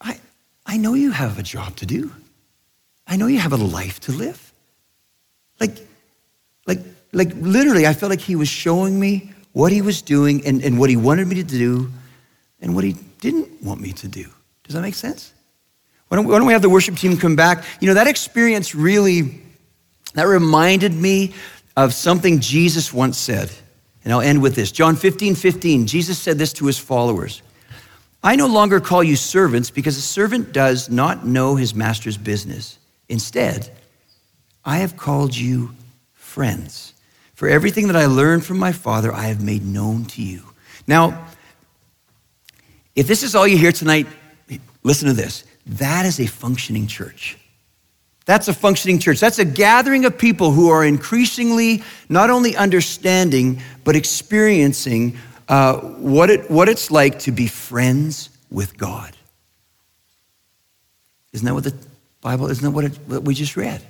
I, 0.00 0.18
I 0.66 0.76
know 0.76 0.94
you 0.94 1.12
have 1.12 1.38
a 1.38 1.42
job 1.42 1.76
to 1.76 1.86
do. 1.86 2.12
I 3.06 3.16
know 3.16 3.26
you 3.26 3.38
have 3.38 3.52
a 3.52 3.56
life 3.56 4.00
to 4.00 4.12
live. 4.12 4.52
Like, 5.60 5.78
like, 6.66 6.80
like 7.12 7.32
literally, 7.34 7.86
I 7.86 7.94
felt 7.94 8.10
like 8.10 8.20
he 8.20 8.36
was 8.36 8.48
showing 8.48 8.98
me 8.98 9.32
what 9.52 9.72
he 9.72 9.82
was 9.82 10.02
doing 10.02 10.46
and, 10.46 10.62
and 10.62 10.78
what 10.78 10.90
he 10.90 10.96
wanted 10.96 11.26
me 11.26 11.36
to 11.36 11.42
do 11.42 11.90
and 12.60 12.74
what 12.74 12.84
he 12.84 12.94
didn't 13.20 13.62
want 13.62 13.80
me 13.80 13.92
to 13.92 14.08
do. 14.08 14.26
Does 14.64 14.74
that 14.74 14.82
make 14.82 14.94
sense? 14.94 15.32
Why 16.08 16.16
don't, 16.16 16.26
why 16.26 16.38
don't 16.38 16.46
we 16.46 16.52
have 16.52 16.62
the 16.62 16.70
worship 16.70 16.96
team 16.96 17.16
come 17.16 17.36
back? 17.36 17.64
You 17.80 17.88
know, 17.88 17.94
that 17.94 18.06
experience 18.06 18.74
really, 18.74 19.40
that 20.14 20.24
reminded 20.24 20.92
me 20.92 21.34
of 21.76 21.94
something 21.94 22.40
Jesus 22.40 22.92
once 22.92 23.18
said. 23.18 23.50
And 24.04 24.12
I'll 24.12 24.20
end 24.20 24.42
with 24.42 24.54
this. 24.54 24.72
John 24.72 24.96
15, 24.96 25.34
15, 25.34 25.86
Jesus 25.86 26.18
said 26.18 26.38
this 26.38 26.52
to 26.54 26.66
his 26.66 26.78
followers. 26.78 27.42
I 28.22 28.36
no 28.36 28.46
longer 28.46 28.80
call 28.80 29.02
you 29.02 29.16
servants 29.16 29.70
because 29.70 29.96
a 29.96 30.02
servant 30.02 30.52
does 30.52 30.88
not 30.88 31.26
know 31.26 31.56
his 31.56 31.74
master's 31.74 32.16
business. 32.16 32.78
Instead, 33.08 33.70
I 34.64 34.78
have 34.78 34.96
called 34.96 35.36
you 35.36 35.74
friends. 36.32 36.94
For 37.34 37.46
everything 37.46 37.88
that 37.88 37.96
I 37.96 38.06
learned 38.06 38.44
from 38.44 38.58
my 38.58 38.72
Father, 38.72 39.12
I 39.12 39.24
have 39.24 39.42
made 39.42 39.64
known 39.64 40.06
to 40.06 40.22
you. 40.22 40.42
Now, 40.86 41.26
if 42.96 43.06
this 43.06 43.22
is 43.22 43.34
all 43.34 43.46
you 43.46 43.58
hear 43.58 43.72
tonight, 43.72 44.06
listen 44.82 45.08
to 45.08 45.14
this. 45.14 45.44
That 45.66 46.06
is 46.06 46.18
a 46.20 46.26
functioning 46.26 46.86
church. 46.86 47.36
That's 48.24 48.48
a 48.48 48.54
functioning 48.54 48.98
church. 48.98 49.20
That's 49.20 49.38
a 49.38 49.44
gathering 49.44 50.06
of 50.06 50.16
people 50.16 50.52
who 50.52 50.70
are 50.70 50.84
increasingly 50.84 51.82
not 52.08 52.30
only 52.30 52.56
understanding, 52.56 53.60
but 53.84 53.94
experiencing 53.94 55.18
uh, 55.48 55.80
what, 55.80 56.30
it, 56.30 56.50
what 56.50 56.68
it's 56.68 56.90
like 56.90 57.18
to 57.20 57.32
be 57.32 57.46
friends 57.46 58.30
with 58.50 58.78
God. 58.78 59.14
Isn't 61.32 61.46
that 61.46 61.54
what 61.54 61.64
the 61.64 61.74
Bible, 62.22 62.48
isn't 62.50 62.64
that 62.64 62.70
what, 62.70 62.84
it, 62.84 62.98
what 63.06 63.22
we 63.22 63.34
just 63.34 63.56
read? 63.56 63.82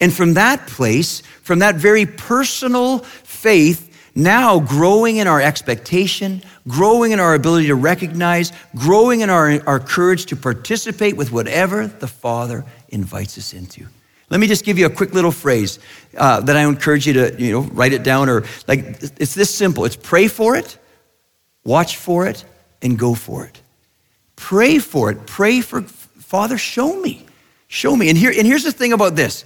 And 0.00 0.12
from 0.12 0.34
that 0.34 0.66
place, 0.66 1.22
from 1.42 1.58
that 1.60 1.74
very 1.76 2.06
personal 2.06 2.98
faith, 2.98 3.84
now 4.14 4.60
growing 4.60 5.16
in 5.16 5.26
our 5.26 5.40
expectation, 5.40 6.42
growing 6.66 7.12
in 7.12 7.20
our 7.20 7.34
ability 7.34 7.68
to 7.68 7.74
recognize, 7.74 8.52
growing 8.74 9.20
in 9.20 9.30
our, 9.30 9.60
our 9.66 9.80
courage 9.80 10.26
to 10.26 10.36
participate 10.36 11.16
with 11.16 11.32
whatever 11.32 11.86
the 11.86 12.08
Father 12.08 12.64
invites 12.88 13.38
us 13.38 13.52
into. 13.52 13.86
Let 14.30 14.40
me 14.40 14.46
just 14.46 14.64
give 14.64 14.78
you 14.78 14.86
a 14.86 14.90
quick 14.90 15.14
little 15.14 15.30
phrase 15.30 15.78
uh, 16.16 16.40
that 16.42 16.56
I 16.56 16.64
encourage 16.64 17.06
you 17.06 17.14
to, 17.14 17.42
you 17.42 17.52
know, 17.52 17.60
write 17.60 17.92
it 17.92 18.02
down 18.02 18.28
or 18.28 18.44
like, 18.66 18.80
it's 19.18 19.34
this 19.34 19.54
simple. 19.54 19.84
It's 19.84 19.96
pray 19.96 20.28
for 20.28 20.54
it, 20.56 20.78
watch 21.64 21.96
for 21.96 22.26
it, 22.26 22.44
and 22.82 22.98
go 22.98 23.14
for 23.14 23.46
it. 23.46 23.60
Pray 24.36 24.78
for 24.78 25.10
it. 25.10 25.26
Pray 25.26 25.60
for, 25.60 25.82
Father, 25.82 26.58
show 26.58 27.00
me. 27.00 27.24
Show 27.68 27.96
me. 27.96 28.08
And, 28.08 28.18
here, 28.18 28.32
and 28.36 28.46
here's 28.46 28.64
the 28.64 28.72
thing 28.72 28.92
about 28.92 29.16
this. 29.16 29.44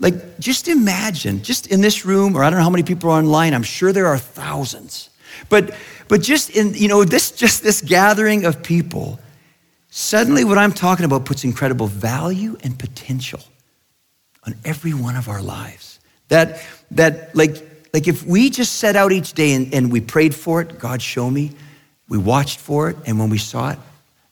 Like, 0.00 0.38
just 0.38 0.68
imagine, 0.68 1.42
just 1.42 1.68
in 1.68 1.80
this 1.80 2.04
room, 2.04 2.36
or 2.36 2.42
I 2.42 2.50
don't 2.50 2.58
know 2.58 2.64
how 2.64 2.70
many 2.70 2.82
people 2.82 3.10
are 3.10 3.18
online, 3.18 3.54
I'm 3.54 3.62
sure 3.62 3.92
there 3.92 4.06
are 4.06 4.18
thousands. 4.18 5.10
But, 5.48 5.74
but 6.08 6.20
just 6.20 6.50
in, 6.50 6.74
you 6.74 6.88
know, 6.88 7.04
this, 7.04 7.30
just 7.30 7.62
this 7.62 7.80
gathering 7.80 8.44
of 8.44 8.62
people, 8.62 9.20
suddenly 9.90 10.44
what 10.44 10.58
I'm 10.58 10.72
talking 10.72 11.04
about 11.04 11.24
puts 11.24 11.44
incredible 11.44 11.86
value 11.86 12.56
and 12.62 12.78
potential 12.78 13.40
on 14.46 14.54
every 14.64 14.94
one 14.94 15.16
of 15.16 15.28
our 15.28 15.42
lives. 15.42 16.00
That, 16.28 16.62
that 16.92 17.34
like, 17.36 17.56
like 17.92 18.08
if 18.08 18.24
we 18.26 18.50
just 18.50 18.76
set 18.76 18.96
out 18.96 19.12
each 19.12 19.34
day 19.34 19.52
and, 19.52 19.72
and 19.72 19.92
we 19.92 20.00
prayed 20.00 20.34
for 20.34 20.60
it, 20.60 20.78
God, 20.78 21.00
show 21.00 21.30
me, 21.30 21.52
we 22.08 22.18
watched 22.18 22.58
for 22.58 22.90
it, 22.90 22.96
and 23.06 23.18
when 23.18 23.30
we 23.30 23.38
saw 23.38 23.70
it, 23.70 23.78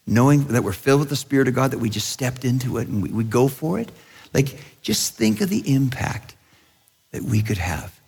knowing 0.05 0.43
that 0.47 0.63
we're 0.63 0.73
filled 0.73 0.99
with 0.99 1.09
the 1.09 1.15
Spirit 1.15 1.47
of 1.47 1.53
God, 1.53 1.71
that 1.71 1.79
we 1.79 1.89
just 1.89 2.09
stepped 2.09 2.45
into 2.45 2.77
it 2.77 2.87
and 2.87 3.01
we, 3.01 3.09
we 3.09 3.23
go 3.23 3.47
for 3.47 3.79
it, 3.79 3.91
like 4.33 4.57
just 4.83 5.15
think 5.15 5.41
of 5.41 5.49
the 5.49 5.73
impact 5.73 6.35
that 7.11 7.23
we 7.23 7.41
could 7.41 7.57
have 7.57 7.99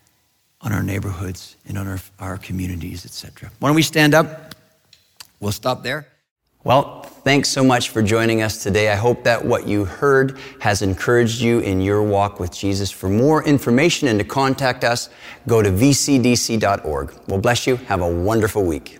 on 0.62 0.72
our 0.72 0.84
neighborhoods 0.84 1.56
and 1.68 1.78
on 1.78 1.88
our, 1.88 2.00
our 2.20 2.38
communities, 2.38 3.06
etc. 3.06 3.50
Why 3.60 3.70
don't 3.70 3.76
we 3.76 3.82
stand 3.82 4.14
up? 4.14 4.54
We'll 5.40 5.52
stop 5.52 5.84
there. 5.84 6.08
Well, 6.64 7.04
thanks 7.04 7.50
so 7.50 7.64
much 7.64 7.90
for 7.90 8.02
joining 8.02 8.42
us 8.42 8.64
today. 8.64 8.90
I 8.90 8.96
hope 8.96 9.24
that 9.24 9.46
what 9.46 9.68
you 9.68 9.86
heard 9.86 10.40
has 10.60 10.82
encouraged 10.82 11.40
you 11.40 11.60
in 11.60 11.80
your 11.80 12.02
walk 12.02 12.40
with 12.40 12.52
Jesus. 12.52 12.90
For 12.90 13.08
more 13.08 13.44
information 13.44 14.08
and 14.08 14.18
to 14.18 14.26
contact 14.26 14.84
us, 14.84 15.10
go 15.48 15.62
to 15.62 15.70
vcdc.org. 15.70 17.14
We'll 17.28 17.40
bless 17.40 17.68
you. 17.68 17.76
Have 17.76 18.02
a 18.02 18.10
wonderful 18.10 18.64
week. 18.66 18.98